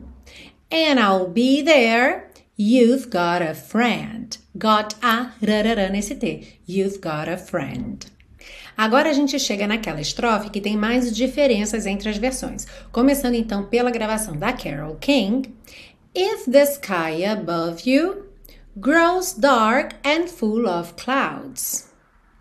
And 0.69 0.99
I'll 0.99 1.27
be 1.27 1.63
there. 1.63 2.29
You've 2.55 3.09
got 3.09 3.41
a 3.41 3.55
friend. 3.55 4.37
Got 4.57 4.93
a 5.01 5.33
rarará 5.41 5.89
nesse 5.89 6.13
T. 6.19 6.59
You've 6.67 6.99
got 6.99 7.27
a 7.27 7.37
friend. 7.37 8.05
Agora 8.77 9.09
a 9.09 9.13
gente 9.13 9.37
chega 9.37 9.67
naquela 9.67 9.99
estrofe 9.99 10.49
que 10.49 10.61
tem 10.61 10.77
mais 10.77 11.13
diferenças 11.13 11.85
entre 11.85 12.09
as 12.09 12.17
versões. 12.17 12.65
Começando 12.91 13.35
então 13.35 13.65
pela 13.65 13.91
gravação 13.91 14.37
da 14.37 14.53
Carole 14.53 14.97
King. 14.99 15.53
If 16.15 16.49
the 16.49 16.63
sky 16.63 17.25
above 17.25 17.89
you 17.89 18.29
grows 18.77 19.33
dark 19.33 19.95
and 20.05 20.27
full 20.27 20.65
of 20.65 20.93
clouds. 20.93 21.89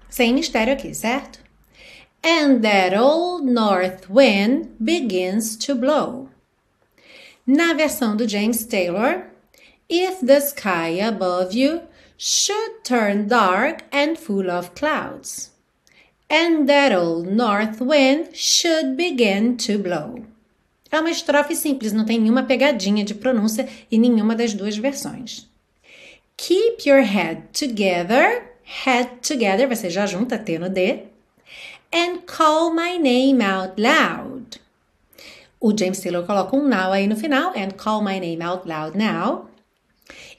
Sem 0.08 0.32
mistério 0.32 0.72
aqui, 0.72 0.94
certo? 0.94 1.40
And 2.24 2.60
that 2.60 2.96
old 2.96 3.44
north 3.44 4.08
wind 4.08 4.68
begins 4.78 5.56
to 5.56 5.74
blow. 5.74 6.28
Na 7.46 7.74
versão 7.74 8.16
do 8.16 8.28
James 8.28 8.64
Taylor, 8.64 9.26
if 9.88 10.24
the 10.24 10.40
sky 10.40 11.00
above 11.00 11.56
you 11.56 11.82
should 12.16 12.84
turn 12.84 13.26
dark 13.26 13.84
and 13.92 14.16
full 14.16 14.50
of 14.50 14.70
clouds 14.72 15.57
and 16.30 16.68
that 16.68 16.92
old 16.92 17.26
north 17.26 17.80
wind 17.80 18.34
should 18.34 18.96
begin 18.96 19.56
to 19.56 19.78
blow. 19.78 20.24
É 20.90 21.00
uma 21.00 21.10
estrofe 21.10 21.54
simples, 21.54 21.92
não 21.92 22.04
tem 22.04 22.18
nenhuma 22.18 22.42
pegadinha 22.42 23.04
de 23.04 23.14
pronúncia 23.14 23.68
em 23.90 23.98
nenhuma 24.00 24.34
das 24.34 24.54
duas 24.54 24.76
versões. 24.76 25.46
Keep 26.36 26.88
your 26.88 27.02
head 27.02 27.42
together, 27.52 28.42
head 28.62 29.10
together, 29.22 29.68
você 29.68 29.90
já 29.90 30.06
junta 30.06 30.38
T 30.38 30.58
no 30.58 30.68
D, 30.68 31.04
and 31.92 32.20
call 32.26 32.72
my 32.72 32.98
name 32.98 33.42
out 33.42 33.80
loud. 33.80 34.60
O 35.60 35.76
James 35.76 35.98
Taylor 35.98 36.24
coloca 36.24 36.56
um 36.56 36.66
now 36.66 36.92
aí 36.92 37.06
no 37.06 37.16
final, 37.16 37.52
and 37.56 37.72
call 37.76 38.02
my 38.02 38.18
name 38.20 38.42
out 38.42 38.66
loud 38.66 38.96
now. 38.96 39.50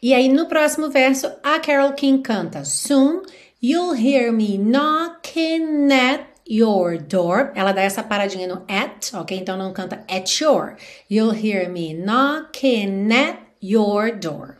E 0.02 0.14
aí 0.14 0.30
no 0.30 0.48
próximo 0.48 0.90
verso, 0.90 1.30
a 1.44 1.60
Carol 1.60 1.94
King 1.94 2.24
canta 2.24 2.64
Soon 2.64 3.22
You'll 3.62 3.94
hear 3.94 4.32
me 4.32 4.58
knocking 4.58 5.92
at 5.92 6.22
your 6.46 6.98
door. 6.98 7.52
Ela 7.56 7.74
dá 7.74 7.82
essa 7.82 8.02
paradinha 8.02 8.48
no 8.48 8.64
at, 8.70 9.12
ok? 9.14 9.38
Então 9.38 9.58
não 9.58 9.74
canta 9.74 10.06
at 10.08 10.40
your. 10.40 10.78
You'll 11.10 11.34
hear 11.34 11.70
me 11.70 11.94
knocking 11.94 13.12
at 13.12 13.38
your 13.62 14.12
door. 14.12 14.60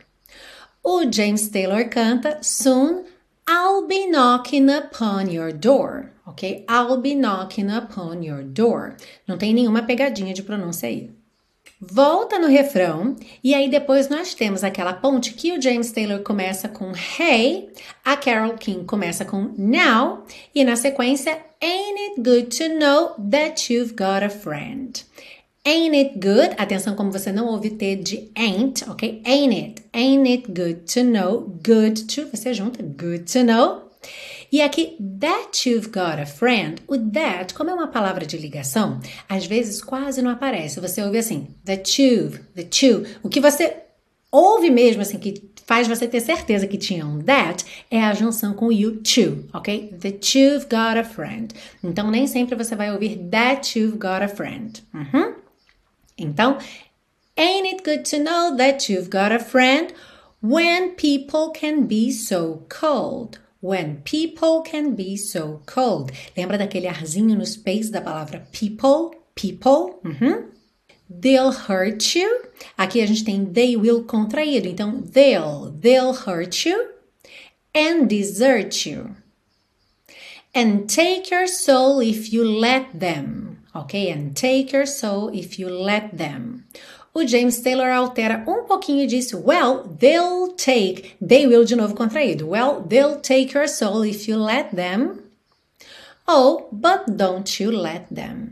O 0.84 1.10
James 1.10 1.48
Taylor 1.48 1.84
canta 1.88 2.42
Soon 2.42 3.06
I'll 3.48 3.86
be 3.86 4.06
knocking 4.06 4.68
upon 4.68 5.30
your 5.30 5.50
door, 5.50 6.12
ok? 6.26 6.66
I'll 6.68 7.00
be 7.00 7.14
knocking 7.14 7.70
upon 7.70 8.22
your 8.22 8.42
door. 8.42 8.96
Não 9.26 9.38
tem 9.38 9.54
nenhuma 9.54 9.82
pegadinha 9.82 10.34
de 10.34 10.42
pronúncia 10.42 10.88
aí. 10.88 11.10
Volta 11.82 12.38
no 12.38 12.46
refrão 12.46 13.16
e 13.42 13.54
aí 13.54 13.70
depois 13.70 14.10
nós 14.10 14.34
temos 14.34 14.62
aquela 14.62 14.92
ponte 14.92 15.32
que 15.32 15.56
o 15.56 15.62
James 15.62 15.90
Taylor 15.90 16.20
começa 16.20 16.68
com 16.68 16.92
Hey, 17.18 17.70
a 18.04 18.18
Carol 18.18 18.52
King 18.58 18.84
começa 18.84 19.24
com 19.24 19.54
Now 19.56 20.26
e 20.54 20.62
na 20.62 20.76
sequência 20.76 21.38
Ain't 21.62 21.98
it 21.98 22.20
good 22.20 22.58
to 22.58 22.68
know 22.78 23.14
that 23.30 23.72
you've 23.72 23.94
got 23.94 24.22
a 24.22 24.28
friend? 24.28 25.06
Ain't 25.64 25.96
it 25.96 26.18
good? 26.18 26.54
Atenção 26.58 26.94
como 26.94 27.10
você 27.10 27.32
não 27.32 27.46
ouve 27.46 27.70
T 27.70 27.96
de 27.96 28.30
ain't, 28.36 28.84
ok? 28.86 29.22
Ain't 29.24 29.54
it? 29.54 29.82
Ain't 29.94 30.30
it 30.30 30.52
good 30.52 30.80
to 30.92 31.02
know? 31.02 31.40
Good 31.66 32.04
to, 32.14 32.26
você 32.26 32.52
junta, 32.52 32.82
good 32.82 33.24
to 33.32 33.42
know. 33.42 33.90
E 34.52 34.60
aqui, 34.60 34.96
that 35.20 35.68
you've 35.68 35.90
got 35.90 36.18
a 36.20 36.26
friend, 36.26 36.82
o 36.88 36.98
that, 36.98 37.54
como 37.54 37.70
é 37.70 37.74
uma 37.74 37.88
palavra 37.88 38.26
de 38.26 38.36
ligação, 38.36 39.00
às 39.28 39.46
vezes 39.46 39.80
quase 39.80 40.20
não 40.20 40.30
aparece. 40.30 40.80
Você 40.80 41.00
ouve 41.02 41.18
assim, 41.18 41.54
that 41.64 42.02
you've, 42.02 42.40
the 42.54 42.64
two. 42.64 43.06
O 43.22 43.28
que 43.28 43.40
você 43.40 43.76
ouve 44.30 44.68
mesmo, 44.68 45.02
assim, 45.02 45.18
que 45.18 45.50
faz 45.66 45.86
você 45.86 46.08
ter 46.08 46.20
certeza 46.20 46.66
que 46.66 46.76
tinha 46.76 47.06
um 47.06 47.20
that, 47.22 47.64
é 47.88 48.02
a 48.02 48.12
junção 48.12 48.52
com 48.52 48.72
you 48.72 48.96
to, 48.96 49.48
ok? 49.52 49.94
That 50.00 50.36
you've 50.36 50.66
got 50.66 50.98
a 50.98 51.04
friend. 51.04 51.54
Então, 51.82 52.10
nem 52.10 52.26
sempre 52.26 52.56
você 52.56 52.74
vai 52.74 52.92
ouvir 52.92 53.18
that 53.30 53.78
you've 53.78 53.98
got 53.98 54.20
a 54.20 54.28
friend. 54.28 54.82
Uhum. 54.92 55.34
Então, 56.18 56.58
ain't 57.36 57.68
it 57.68 57.84
good 57.84 58.02
to 58.10 58.18
know 58.18 58.56
that 58.56 58.92
you've 58.92 59.08
got 59.08 59.32
a 59.32 59.38
friend 59.38 59.94
when 60.42 60.90
people 60.96 61.52
can 61.52 61.82
be 61.86 62.10
so 62.10 62.66
cold? 62.68 63.38
When 63.60 64.00
people 64.04 64.62
can 64.62 64.94
be 64.94 65.16
so 65.16 65.62
cold. 65.66 66.12
Lembra 66.36 66.56
daquele 66.56 66.86
arzinho 66.86 67.36
nos 67.36 67.56
peitos 67.56 67.90
da 67.90 68.00
palavra 68.00 68.46
people? 68.52 69.14
People. 69.34 70.00
Uhum. 70.04 70.50
They'll 71.10 71.52
hurt 71.52 72.14
you. 72.14 72.46
Aqui 72.78 73.02
a 73.02 73.06
gente 73.06 73.24
tem 73.24 73.44
they 73.44 73.76
will 73.76 74.04
contraído. 74.04 74.66
Então, 74.66 75.02
they'll, 75.02 75.72
they'll 75.78 76.14
hurt 76.14 76.66
you 76.66 76.88
and 77.74 78.06
desert 78.06 78.86
you. 78.86 79.16
And 80.54 80.88
take 80.88 81.30
your 81.30 81.46
soul 81.46 82.00
if 82.00 82.32
you 82.32 82.44
let 82.44 82.98
them. 82.98 83.58
Ok? 83.74 84.10
And 84.10 84.34
take 84.34 84.72
your 84.72 84.86
soul 84.86 85.30
if 85.32 85.58
you 85.58 85.68
let 85.68 86.16
them 86.16 86.64
o 87.12 87.26
James 87.26 87.60
Taylor 87.60 87.90
altera 87.90 88.44
um 88.46 88.64
pouquinho 88.64 89.02
e 89.02 89.06
disse: 89.06 89.34
Well, 89.34 89.84
they'll 89.98 90.54
take. 90.56 91.16
They 91.20 91.46
will 91.46 91.64
de 91.64 91.76
novo 91.76 91.94
contraído. 91.94 92.48
Well, 92.48 92.82
they'll 92.82 93.20
take 93.20 93.54
your 93.54 93.68
soul 93.68 94.04
if 94.04 94.28
you 94.28 94.38
let 94.38 94.74
them. 94.74 95.22
Ou, 96.28 96.68
but 96.70 97.16
don't 97.16 97.60
you 97.60 97.70
let 97.70 98.06
them. 98.14 98.50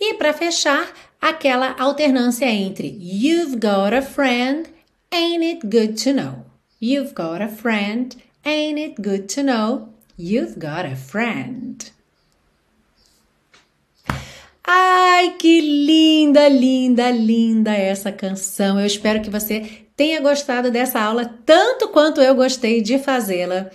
E 0.00 0.14
para 0.14 0.32
fechar, 0.32 0.92
aquela 1.20 1.74
alternância 1.78 2.46
entre 2.46 2.88
You've 3.00 3.58
got 3.58 3.94
a 3.94 4.02
friend, 4.02 4.68
ain't 5.10 5.42
it 5.42 5.66
good 5.66 5.96
to 6.04 6.12
know? 6.12 6.44
You've 6.80 7.14
got 7.14 7.40
a 7.40 7.48
friend, 7.48 8.16
ain't 8.44 8.78
it 8.78 9.00
good 9.00 9.28
to 9.34 9.42
know? 9.42 9.88
You've 10.16 10.58
got 10.58 10.84
a 10.84 10.96
friend. 10.96 11.90
Ai, 14.70 15.30
que 15.38 15.62
linda, 15.62 16.46
linda, 16.46 17.10
linda 17.10 17.72
essa 17.74 18.12
canção. 18.12 18.78
Eu 18.78 18.84
espero 18.84 19.22
que 19.22 19.30
você 19.30 19.62
tenha 19.96 20.20
gostado 20.20 20.70
dessa 20.70 21.00
aula 21.00 21.24
tanto 21.46 21.88
quanto 21.88 22.20
eu 22.20 22.34
gostei 22.34 22.82
de 22.82 22.98
fazê-la. 22.98 23.70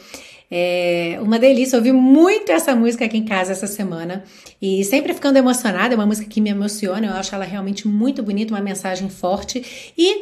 É 0.51 1.17
uma 1.19 1.39
delícia, 1.39 1.79
ouvi 1.79 1.91
muito 1.91 2.51
essa 2.51 2.75
música 2.75 3.05
aqui 3.05 3.17
em 3.17 3.25
casa 3.25 3.53
essa 3.53 3.65
semana 3.65 4.23
e 4.61 4.83
sempre 4.83 5.15
ficando 5.15 5.37
emocionada. 5.37 5.95
É 5.95 5.97
uma 5.97 6.05
música 6.05 6.29
que 6.29 6.39
me 6.39 6.51
emociona, 6.51 7.07
eu 7.07 7.13
acho 7.13 7.33
ela 7.33 7.43
realmente 7.43 7.87
muito 7.87 8.21
bonita, 8.21 8.53
uma 8.53 8.61
mensagem 8.61 9.09
forte. 9.09 9.93
E 9.97 10.21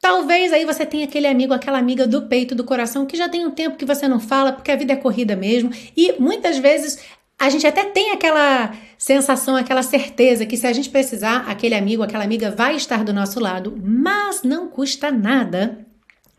Talvez 0.00 0.52
aí 0.52 0.64
você 0.64 0.86
tenha 0.86 1.04
aquele 1.04 1.26
amigo, 1.26 1.52
aquela 1.52 1.76
amiga 1.76 2.06
do 2.06 2.22
peito, 2.22 2.54
do 2.54 2.62
coração, 2.62 3.04
que 3.04 3.16
já 3.16 3.28
tem 3.28 3.44
um 3.44 3.50
tempo 3.50 3.76
que 3.76 3.84
você 3.84 4.06
não 4.06 4.20
fala, 4.20 4.52
porque 4.52 4.70
a 4.70 4.76
vida 4.76 4.92
é 4.92 4.96
corrida 4.96 5.34
mesmo. 5.34 5.70
E 5.96 6.14
muitas 6.20 6.56
vezes 6.56 7.00
a 7.38 7.48
gente 7.50 7.66
até 7.66 7.84
tem 7.84 8.10
aquela 8.10 8.72
sensação, 8.98 9.54
aquela 9.54 9.82
certeza 9.82 10.44
que 10.44 10.56
se 10.56 10.66
a 10.66 10.72
gente 10.72 10.90
precisar, 10.90 11.44
aquele 11.48 11.76
amigo, 11.76 12.02
aquela 12.02 12.24
amiga 12.24 12.50
vai 12.50 12.74
estar 12.74 13.04
do 13.04 13.12
nosso 13.12 13.38
lado, 13.38 13.78
mas 13.80 14.42
não 14.42 14.68
custa 14.68 15.10
nada 15.12 15.86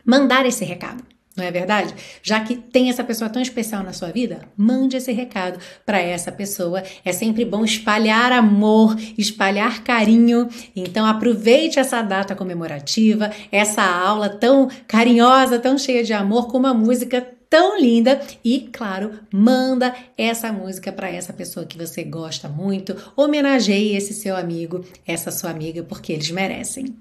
mandar 0.04 0.44
esse 0.44 0.64
recado. 0.64 1.02
Não 1.36 1.44
é 1.44 1.50
verdade? 1.50 1.94
Já 2.22 2.40
que 2.40 2.56
tem 2.56 2.90
essa 2.90 3.02
pessoa 3.02 3.30
tão 3.30 3.40
especial 3.40 3.82
na 3.82 3.94
sua 3.94 4.10
vida, 4.10 4.42
mande 4.56 4.96
esse 4.96 5.10
recado 5.10 5.58
para 5.86 5.98
essa 5.98 6.30
pessoa. 6.30 6.82
É 7.02 7.12
sempre 7.12 7.46
bom 7.46 7.64
espalhar 7.64 8.30
amor, 8.32 8.94
espalhar 9.16 9.82
carinho. 9.82 10.48
Então 10.76 11.06
aproveite 11.06 11.78
essa 11.78 12.02
data 12.02 12.34
comemorativa, 12.34 13.30
essa 13.50 13.82
aula 13.82 14.28
tão 14.28 14.68
carinhosa, 14.86 15.58
tão 15.58 15.78
cheia 15.78 16.04
de 16.04 16.12
amor, 16.12 16.48
com 16.48 16.58
uma 16.58 16.74
música 16.74 17.26
tão 17.50 17.78
linda 17.78 18.20
e, 18.44 18.68
claro, 18.72 19.18
manda 19.32 19.92
essa 20.16 20.52
música 20.52 20.92
para 20.92 21.10
essa 21.10 21.32
pessoa 21.32 21.66
que 21.66 21.76
você 21.76 22.04
gosta 22.04 22.48
muito. 22.48 22.96
Homenageie 23.16 23.96
esse 23.96 24.14
seu 24.14 24.36
amigo, 24.36 24.84
essa 25.04 25.32
sua 25.32 25.50
amiga, 25.50 25.82
porque 25.82 26.12
eles 26.12 26.30
merecem. 26.30 26.94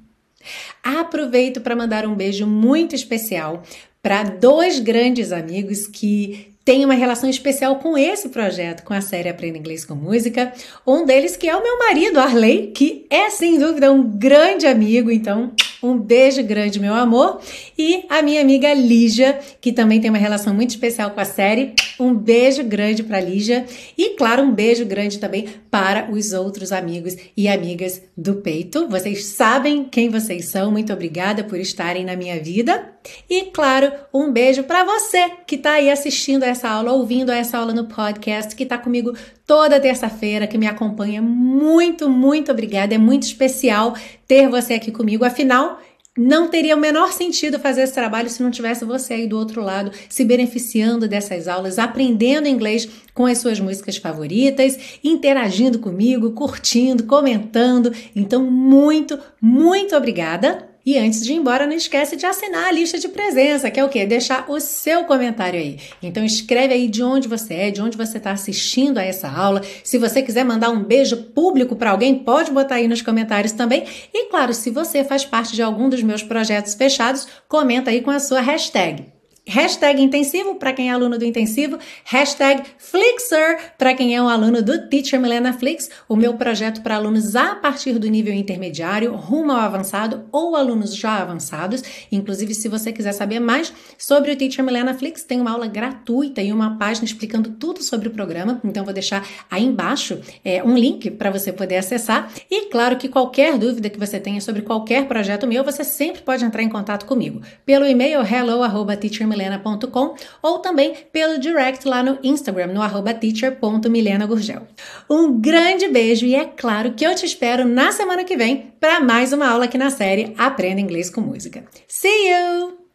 Aproveito 0.83 1.61
para 1.61 1.75
mandar 1.75 2.05
um 2.07 2.15
beijo 2.15 2.47
muito 2.47 2.95
especial 2.95 3.61
para 4.01 4.23
dois 4.23 4.79
grandes 4.79 5.31
amigos 5.31 5.85
que 5.85 6.55
têm 6.65 6.85
uma 6.85 6.93
relação 6.93 7.29
especial 7.29 7.77
com 7.77 7.97
esse 7.97 8.29
projeto, 8.29 8.83
com 8.83 8.93
a 8.93 9.01
série 9.01 9.29
Aprenda 9.29 9.57
Inglês 9.57 9.85
com 9.85 9.95
Música. 9.95 10.53
Um 10.85 11.05
deles 11.05 11.35
que 11.35 11.47
é 11.47 11.55
o 11.55 11.63
meu 11.63 11.77
marido, 11.77 12.19
Arley, 12.19 12.71
que 12.71 13.05
é 13.09 13.29
sem 13.29 13.59
dúvida 13.59 13.91
um 13.91 14.03
grande 14.03 14.65
amigo, 14.65 15.11
então 15.11 15.53
um 15.81 15.97
beijo 15.97 16.43
grande, 16.43 16.79
meu 16.79 16.93
amor. 16.93 17.39
E 17.77 18.05
a 18.09 18.21
minha 18.21 18.41
amiga 18.41 18.73
Lígia, 18.73 19.39
que 19.61 19.71
também 19.71 20.01
tem 20.01 20.09
uma 20.09 20.17
relação 20.17 20.53
muito 20.53 20.71
especial 20.71 21.11
com 21.11 21.19
a 21.19 21.25
série. 21.25 21.73
Um 21.99 22.13
beijo 22.13 22.63
grande 22.63 23.03
para 23.03 23.19
Lígia. 23.19 23.65
E, 23.97 24.09
claro, 24.15 24.43
um 24.43 24.53
beijo 24.53 24.85
grande 24.85 25.19
também 25.19 25.47
para 25.71 26.09
os 26.11 26.33
outros 26.33 26.71
amigos 26.71 27.15
e 27.35 27.47
amigas 27.47 28.01
do 28.15 28.35
peito. 28.35 28.87
Vocês 28.87 29.25
sabem 29.25 29.83
quem 29.83 30.09
vocês 30.09 30.49
são. 30.49 30.71
Muito 30.71 30.91
obrigada 30.91 31.43
por 31.43 31.59
estarem 31.59 32.03
na 32.05 32.15
minha 32.15 32.41
vida. 32.41 32.98
E, 33.29 33.45
claro, 33.45 33.91
um 34.13 34.31
beijo 34.31 34.63
para 34.63 34.83
você 34.83 35.29
que 35.47 35.55
está 35.55 35.73
aí 35.73 35.89
assistindo 35.89 36.43
essa 36.43 36.69
aula, 36.69 36.91
ouvindo 36.91 37.31
essa 37.31 37.57
aula 37.57 37.73
no 37.73 37.85
podcast, 37.85 38.55
que 38.55 38.63
está 38.63 38.77
comigo 38.77 39.13
toda 39.45 39.79
terça-feira, 39.79 40.47
que 40.47 40.57
me 40.57 40.67
acompanha. 40.67 41.21
Muito, 41.21 42.09
muito 42.09 42.51
obrigada. 42.51 42.93
É 42.95 42.97
muito 42.97 43.23
especial 43.23 43.95
ter 44.27 44.49
você 44.49 44.73
aqui 44.73 44.91
comigo. 44.91 45.25
Afinal, 45.25 45.79
não 46.17 46.49
teria 46.49 46.75
o 46.75 46.79
menor 46.79 47.13
sentido 47.13 47.57
fazer 47.59 47.83
esse 47.83 47.93
trabalho 47.93 48.29
se 48.29 48.43
não 48.43 48.51
tivesse 48.51 48.83
você 48.83 49.13
aí 49.13 49.27
do 49.27 49.37
outro 49.37 49.63
lado 49.63 49.91
se 50.09 50.25
beneficiando 50.25 51.07
dessas 51.07 51.47
aulas, 51.47 51.79
aprendendo 51.79 52.47
inglês 52.47 52.89
com 53.13 53.25
as 53.25 53.37
suas 53.37 53.59
músicas 53.59 53.95
favoritas, 53.95 54.99
interagindo 55.01 55.79
comigo, 55.79 56.31
curtindo, 56.31 57.05
comentando. 57.05 57.93
Então, 58.13 58.43
muito, 58.43 59.17
muito 59.41 59.95
obrigada. 59.95 60.68
E 60.89 60.97
antes 60.97 61.23
de 61.23 61.33
ir 61.33 61.35
embora, 61.35 61.67
não 61.67 61.75
esquece 61.75 62.15
de 62.15 62.25
assinar 62.25 62.65
a 62.65 62.71
lista 62.71 62.97
de 62.97 63.07
presença, 63.09 63.69
que 63.69 63.79
é 63.79 63.85
o 63.85 63.89
quê? 63.89 64.07
Deixar 64.07 64.49
o 64.49 64.59
seu 64.59 65.03
comentário 65.03 65.59
aí. 65.59 65.77
Então 66.01 66.25
escreve 66.25 66.73
aí 66.73 66.87
de 66.87 67.03
onde 67.03 67.27
você 67.27 67.53
é, 67.53 67.69
de 67.69 67.79
onde 67.79 67.95
você 67.95 68.17
está 68.17 68.31
assistindo 68.31 68.97
a 68.97 69.03
essa 69.03 69.29
aula. 69.29 69.61
Se 69.83 69.99
você 69.99 70.23
quiser 70.23 70.43
mandar 70.43 70.71
um 70.71 70.83
beijo 70.83 71.15
público 71.25 71.75
para 71.75 71.91
alguém, 71.91 72.15
pode 72.15 72.49
botar 72.49 72.77
aí 72.77 72.87
nos 72.87 73.03
comentários 73.03 73.51
também. 73.51 73.83
E 74.11 74.31
claro, 74.31 74.51
se 74.51 74.71
você 74.71 75.03
faz 75.03 75.23
parte 75.23 75.53
de 75.53 75.61
algum 75.61 75.89
dos 75.89 76.01
meus 76.01 76.23
projetos 76.23 76.73
fechados, 76.73 77.27
comenta 77.47 77.91
aí 77.91 78.01
com 78.01 78.09
a 78.09 78.19
sua 78.19 78.41
hashtag. 78.41 79.18
Hashtag 79.47 80.01
intensivo 80.01 80.55
para 80.55 80.73
quem 80.73 80.89
é 80.89 80.93
aluno 80.93 81.17
do 81.17 81.25
intensivo, 81.25 81.79
hashtag 82.05 82.61
Flixer 82.77 83.73
para 83.77 83.95
quem 83.95 84.15
é 84.15 84.21
um 84.21 84.29
aluno 84.29 84.61
do 84.61 84.87
Teacher 84.89 85.19
Milena 85.19 85.53
Flix, 85.53 85.89
o 86.07 86.15
meu 86.15 86.35
projeto 86.35 86.81
para 86.81 86.95
alunos 86.95 87.35
a 87.35 87.55
partir 87.55 87.93
do 87.97 88.07
nível 88.07 88.31
intermediário, 88.33 89.15
rumo 89.15 89.51
ao 89.51 89.59
avançado 89.59 90.25
ou 90.31 90.55
alunos 90.55 90.95
já 90.95 91.17
avançados. 91.17 91.83
Inclusive, 92.11 92.53
se 92.53 92.67
você 92.67 92.91
quiser 92.91 93.13
saber 93.13 93.39
mais 93.39 93.73
sobre 93.97 94.31
o 94.31 94.35
Teacher 94.35 94.63
Milena 94.63 94.93
Flix, 94.93 95.23
tem 95.23 95.41
uma 95.41 95.51
aula 95.51 95.65
gratuita 95.65 96.41
e 96.43 96.53
uma 96.53 96.77
página 96.77 97.05
explicando 97.05 97.51
tudo 97.51 97.81
sobre 97.81 98.07
o 98.07 98.11
programa. 98.11 98.61
Então, 98.63 98.85
vou 98.85 98.93
deixar 98.93 99.27
aí 99.49 99.65
embaixo 99.65 100.19
é, 100.45 100.63
um 100.63 100.77
link 100.77 101.09
para 101.11 101.31
você 101.31 101.51
poder 101.51 101.77
acessar. 101.77 102.31
E 102.51 102.67
claro 102.69 102.97
que 102.97 103.09
qualquer 103.09 103.57
dúvida 103.57 103.89
que 103.89 103.97
você 103.97 104.19
tenha 104.19 104.41
sobre 104.41 104.61
qualquer 104.61 105.07
projeto 105.07 105.47
meu, 105.47 105.63
você 105.63 105.83
sempre 105.83 106.21
pode 106.21 106.45
entrar 106.45 106.61
em 106.61 106.69
contato 106.69 107.05
comigo 107.05 107.41
pelo 107.65 107.85
e-mail 107.85 108.21
hello@teachermilena 108.21 109.28
milena.com 109.29 110.15
ou 110.41 110.59
também 110.59 110.93
pelo 111.11 111.39
direct 111.39 111.87
lá 111.87 112.03
no 112.03 112.17
Instagram, 112.23 112.67
no 112.67 112.81
arroba 112.81 113.13
teacher.milenagurgel. 113.13 114.63
Um 115.09 115.39
grande 115.39 115.87
beijo 115.87 116.25
e 116.25 116.35
é 116.35 116.45
claro 116.45 116.93
que 116.93 117.05
eu 117.05 117.15
te 117.15 117.25
espero 117.25 117.65
na 117.65 117.91
semana 117.91 118.23
que 118.23 118.35
vem 118.35 118.73
para 118.79 118.99
mais 118.99 119.31
uma 119.31 119.47
aula 119.47 119.65
aqui 119.65 119.77
na 119.77 119.89
série 119.89 120.33
Aprenda 120.37 120.81
Inglês 120.81 121.09
com 121.09 121.21
Música. 121.21 121.63
See 121.87 122.29
you! 122.29 122.88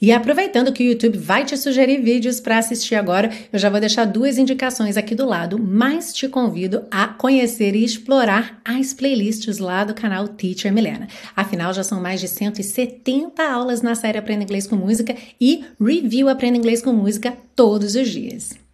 E 0.00 0.12
aproveitando 0.12 0.72
que 0.72 0.82
o 0.82 0.86
YouTube 0.86 1.18
vai 1.18 1.44
te 1.44 1.56
sugerir 1.56 2.00
vídeos 2.02 2.40
para 2.40 2.58
assistir 2.58 2.94
agora, 2.94 3.30
eu 3.52 3.58
já 3.58 3.68
vou 3.70 3.80
deixar 3.80 4.04
duas 4.04 4.38
indicações 4.38 4.96
aqui 4.96 5.14
do 5.14 5.26
lado, 5.26 5.58
mas 5.58 6.12
te 6.12 6.28
convido 6.28 6.84
a 6.90 7.08
conhecer 7.08 7.74
e 7.74 7.84
explorar 7.84 8.60
as 8.64 8.92
playlists 8.92 9.58
lá 9.58 9.84
do 9.84 9.94
canal 9.94 10.28
Teacher 10.28 10.72
Milena. 10.72 11.08
Afinal, 11.34 11.72
já 11.72 11.82
são 11.82 12.00
mais 12.00 12.20
de 12.20 12.28
170 12.28 13.42
aulas 13.42 13.82
na 13.82 13.94
série 13.94 14.18
Aprenda 14.18 14.44
Inglês 14.44 14.66
com 14.66 14.76
Música 14.76 15.16
e 15.40 15.64
review 15.80 16.28
Aprenda 16.28 16.58
Inglês 16.58 16.82
com 16.82 16.92
Música 16.92 17.36
todos 17.54 17.94
os 17.94 18.08
dias. 18.08 18.67